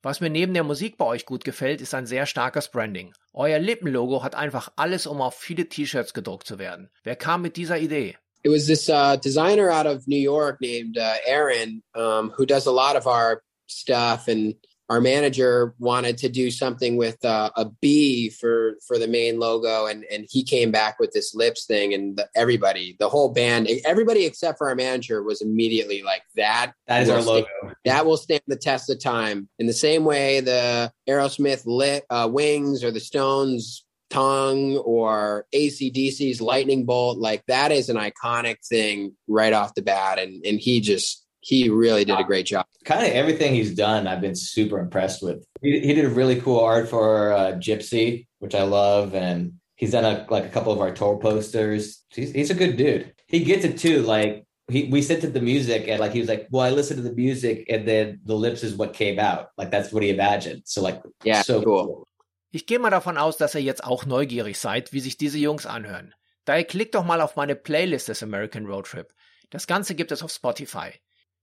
Was 0.04 0.20
mir 0.20 0.30
neben 0.30 0.54
der 0.54 0.66
Musik 0.66 0.98
bei 0.98 1.06
euch 1.06 1.26
gut 1.26 1.46
gefällt, 1.46 1.80
ist 1.80 1.94
ein 1.94 2.06
sehr 2.06 2.26
starkes 2.26 2.70
Branding. 2.70 3.14
Euer 3.32 3.58
Lippenlogo 3.58 4.22
hat 4.22 4.36
einfach 4.36 4.70
alles, 4.76 5.08
um 5.08 5.22
auf 5.22 5.36
viele 5.36 5.70
T-Shirts 5.70 6.14
gedruckt 6.14 6.46
zu 6.46 6.60
werden. 6.60 6.90
Wer 7.04 7.16
kam 7.16 7.42
mit 7.42 7.56
dieser 7.56 7.80
Idee? 7.80 8.18
It 8.44 8.50
was 8.50 8.68
this 8.68 8.90
uh, 8.90 9.16
designer 9.18 9.70
out 9.70 9.88
of 9.88 10.08
New 10.08 10.18
York 10.18 10.60
named 10.62 10.98
uh, 10.98 11.16
Aaron, 11.26 11.82
um, 11.96 12.32
who 12.36 12.46
does 12.46 12.66
a 12.66 12.72
lot 12.72 12.96
of 12.96 13.08
our 13.08 13.42
stuff, 13.68 14.28
and 14.28 14.56
our 14.90 15.00
manager 15.00 15.74
wanted 15.80 16.18
to 16.20 16.30
do 16.30 16.52
something 16.52 16.98
with 16.98 17.24
uh, 17.24 17.50
a 17.56 17.66
B 17.82 18.30
for 18.30 18.76
for 18.86 19.00
the 19.00 19.08
main 19.08 19.40
logo, 19.40 19.86
and 19.86 20.04
and 20.12 20.28
he 20.30 20.44
came 20.44 20.72
back 20.72 21.00
with 21.00 21.12
this 21.14 21.34
lips 21.34 21.66
thing, 21.66 21.94
and 21.94 22.18
the, 22.18 22.28
everybody, 22.36 22.98
the 23.00 23.10
whole 23.10 23.30
band, 23.30 23.70
everybody 23.86 24.26
except 24.26 24.58
for 24.58 24.68
our 24.68 24.76
manager 24.76 25.24
was 25.24 25.42
immediately 25.42 26.04
like 26.04 26.24
that. 26.36 26.74
That 26.88 27.04
is 27.04 27.10
our 27.10 27.22
logo. 27.22 27.48
Stand, 27.60 27.76
that 27.86 28.06
will 28.06 28.18
stand 28.18 28.42
the 28.48 28.58
test 28.58 28.90
of 28.90 29.00
time. 29.00 29.48
In 29.58 29.68
the 29.68 29.74
same 29.74 30.04
way, 30.04 30.42
the 30.42 30.92
Aerosmith 31.10 31.64
lit 31.66 32.04
uh, 32.10 32.30
wings 32.32 32.84
or 32.84 32.92
the 32.92 33.00
Stones 33.00 33.86
tongue 34.14 34.78
or 34.78 35.46
ACDC's 35.54 36.42
lightning 36.42 36.86
bolt, 36.86 37.18
like 37.18 37.44
that 37.48 37.72
is 37.72 37.90
an 37.90 37.98
iconic 37.98 38.58
thing 38.68 39.14
right 39.28 39.54
off 39.54 39.74
the 39.76 39.82
bat, 39.82 40.20
and 40.20 40.46
and 40.46 40.60
he 40.60 40.80
just 40.80 41.26
he 41.42 41.70
really 41.70 42.06
did 42.06 42.20
a 42.20 42.24
great 42.24 42.46
job. 42.46 42.66
Kind 42.86 43.06
of 43.06 43.12
everything 43.12 43.54
he's 43.54 43.76
done, 43.76 44.08
I've 44.08 44.22
been 44.22 44.36
super 44.36 44.80
impressed 44.80 45.22
with. 45.22 45.46
He, 45.62 45.80
he 45.80 45.94
did 45.94 46.06
a 46.06 46.10
really 46.10 46.40
cool 46.40 46.60
art 46.60 46.90
for 46.90 47.34
uh, 47.34 47.52
Gypsy, 47.54 48.28
which 48.40 48.56
I 48.56 48.64
love, 48.64 49.14
and 49.14 49.54
he's 49.76 49.92
done 49.92 50.06
a, 50.06 50.26
like 50.30 50.46
a 50.46 50.50
couple 50.50 50.72
of 50.72 50.80
our 50.80 50.94
tour 50.94 51.18
posters. 51.18 52.04
He's, 52.10 52.32
he's 52.32 52.50
a 52.50 52.56
good 52.56 52.78
dude. 52.78 53.14
He 53.28 53.44
gets 53.44 53.66
it 53.66 53.78
too. 53.78 54.04
Like 54.04 54.46
he, 54.70 54.86
we 54.86 55.02
sent 55.02 55.22
to 55.22 55.30
the 55.30 55.42
music, 55.42 55.88
and 55.88 56.00
like 56.00 56.14
he 56.14 56.20
was 56.20 56.30
like, 56.30 56.48
"Well, 56.50 56.66
I 56.66 56.70
listened 56.70 57.04
to 57.04 57.10
the 57.10 57.16
music, 57.16 57.66
and 57.70 57.86
then 57.88 58.22
the 58.24 58.36
lips 58.36 58.64
is 58.64 58.76
what 58.76 58.94
came 58.94 59.20
out. 59.20 59.50
Like 59.58 59.72
that's 59.72 59.92
what 59.92 60.04
he 60.04 60.10
imagined." 60.10 60.64
So 60.66 60.82
like, 60.82 61.02
yeah, 61.24 61.42
so 61.42 61.62
cool. 61.62 62.08
Ich 62.56 62.68
gehe 62.68 62.78
mal 62.78 62.92
davon 62.92 63.18
aus, 63.18 63.38
dass 63.38 63.56
ihr 63.56 63.64
jetzt 63.64 63.84
auch 63.84 64.06
neugierig 64.06 64.60
seid, 64.60 64.94
wie 64.94 65.00
sich 65.00 65.18
diese 65.18 65.40
Jungs 65.40 65.66
anhören. 65.66 66.14
Daher 66.46 66.64
klickt 66.64 66.94
doch 66.94 67.04
mal 67.04 67.20
auf 67.20 67.36
meine 67.36 67.56
Playlist 67.56 68.10
des 68.10 68.22
American 68.22 68.68
Road 68.68 68.86
Trip. 68.86 69.12
Das 69.50 69.66
Ganze 69.66 69.96
gibt 69.96 70.12
es 70.12 70.22
auf 70.22 70.32
Spotify. 70.32 70.92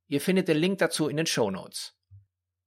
Ihr 0.06 0.20
findet 0.20 0.46
den 0.46 0.56
Link 0.56 0.78
dazu 0.78 1.08
in 1.08 1.16
den 1.16 1.26
Show 1.26 1.50
Notes. 1.50 1.96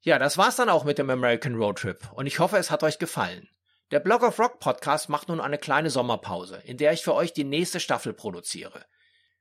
Ja, 0.02 0.20
das 0.20 0.38
war's 0.38 0.58
dann 0.58 0.68
auch 0.68 0.84
mit 0.84 0.98
dem 0.98 1.10
American 1.10 1.56
Road 1.56 1.78
Trip 1.78 2.06
und 2.16 2.28
ich 2.28 2.40
hoffe, 2.40 2.58
es 2.58 2.70
hat 2.70 2.84
euch 2.84 3.00
gefallen. 3.00 3.48
Der 3.92 4.02
Blog 4.02 4.24
of 4.24 4.38
Rock 4.38 4.60
Podcast 4.60 5.08
macht 5.08 5.30
nun 5.30 5.40
eine 5.40 5.58
kleine 5.58 5.90
Sommerpause, 5.90 6.62
in 6.66 6.76
der 6.76 6.92
ich 6.92 7.02
für 7.02 7.14
euch 7.14 7.32
die 7.32 7.46
nächste 7.46 7.80
Staffel 7.80 8.12
produziere. 8.12 8.84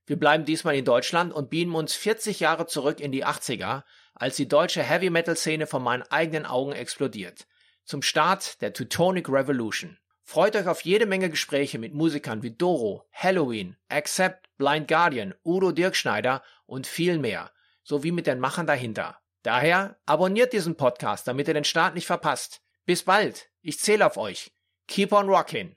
Wir 0.07 0.17
bleiben 0.17 0.45
diesmal 0.45 0.77
in 0.77 0.85
Deutschland 0.85 1.33
und 1.33 1.51
beamen 1.51 1.75
uns 1.75 1.95
40 1.97 2.39
Jahre 2.39 2.67
zurück 2.67 3.01
in 3.01 3.11
die 3.11 3.27
80er, 3.27 3.83
als 4.15 4.37
die 4.37 4.47
deutsche 4.47 4.85
Heavy 4.85 5.11
Metal 5.11 5.35
Szene 5.35 5.67
vor 5.67 5.81
meinen 5.81 6.05
eigenen 6.05 6.47
Augen 6.47 6.71
explodiert. 6.71 7.49
Zum 7.85 8.03
Start 8.03 8.61
der 8.63 8.73
Teutonic 8.73 9.29
Revolution. 9.29 9.99
Freut 10.23 10.55
euch 10.57 10.67
auf 10.67 10.83
jede 10.83 11.07
Menge 11.07 11.31
Gespräche 11.31 11.79
mit 11.79 11.95
Musikern 11.95 12.43
wie 12.43 12.53
Doro, 12.53 13.09
Halloween, 13.13 13.77
Accept, 13.89 14.49
Blind 14.57 14.89
Guardian, 14.89 15.35
Udo 15.45 15.73
Dirkschneider 15.73 16.43
und 16.67 16.87
viel 16.87 17.19
mehr 17.19 17.51
sowie 17.83 18.13
mit 18.13 18.27
den 18.27 18.39
Machern 18.39 18.67
dahinter. 18.67 19.19
Daher 19.43 19.99
abonniert 20.07 20.53
diesen 20.53 20.77
Podcast, 20.77 21.27
damit 21.27 21.49
ihr 21.49 21.55
den 21.55 21.65
Start 21.65 21.95
nicht 21.95 22.07
verpasst. 22.07 22.63
Bis 22.87 23.03
bald. 23.03 23.51
Ich 23.61 23.81
zähle 23.81 24.07
auf 24.07 24.17
euch. 24.17 24.53
Keep 24.87 25.13
on 25.13 25.29
rocking. 25.29 25.77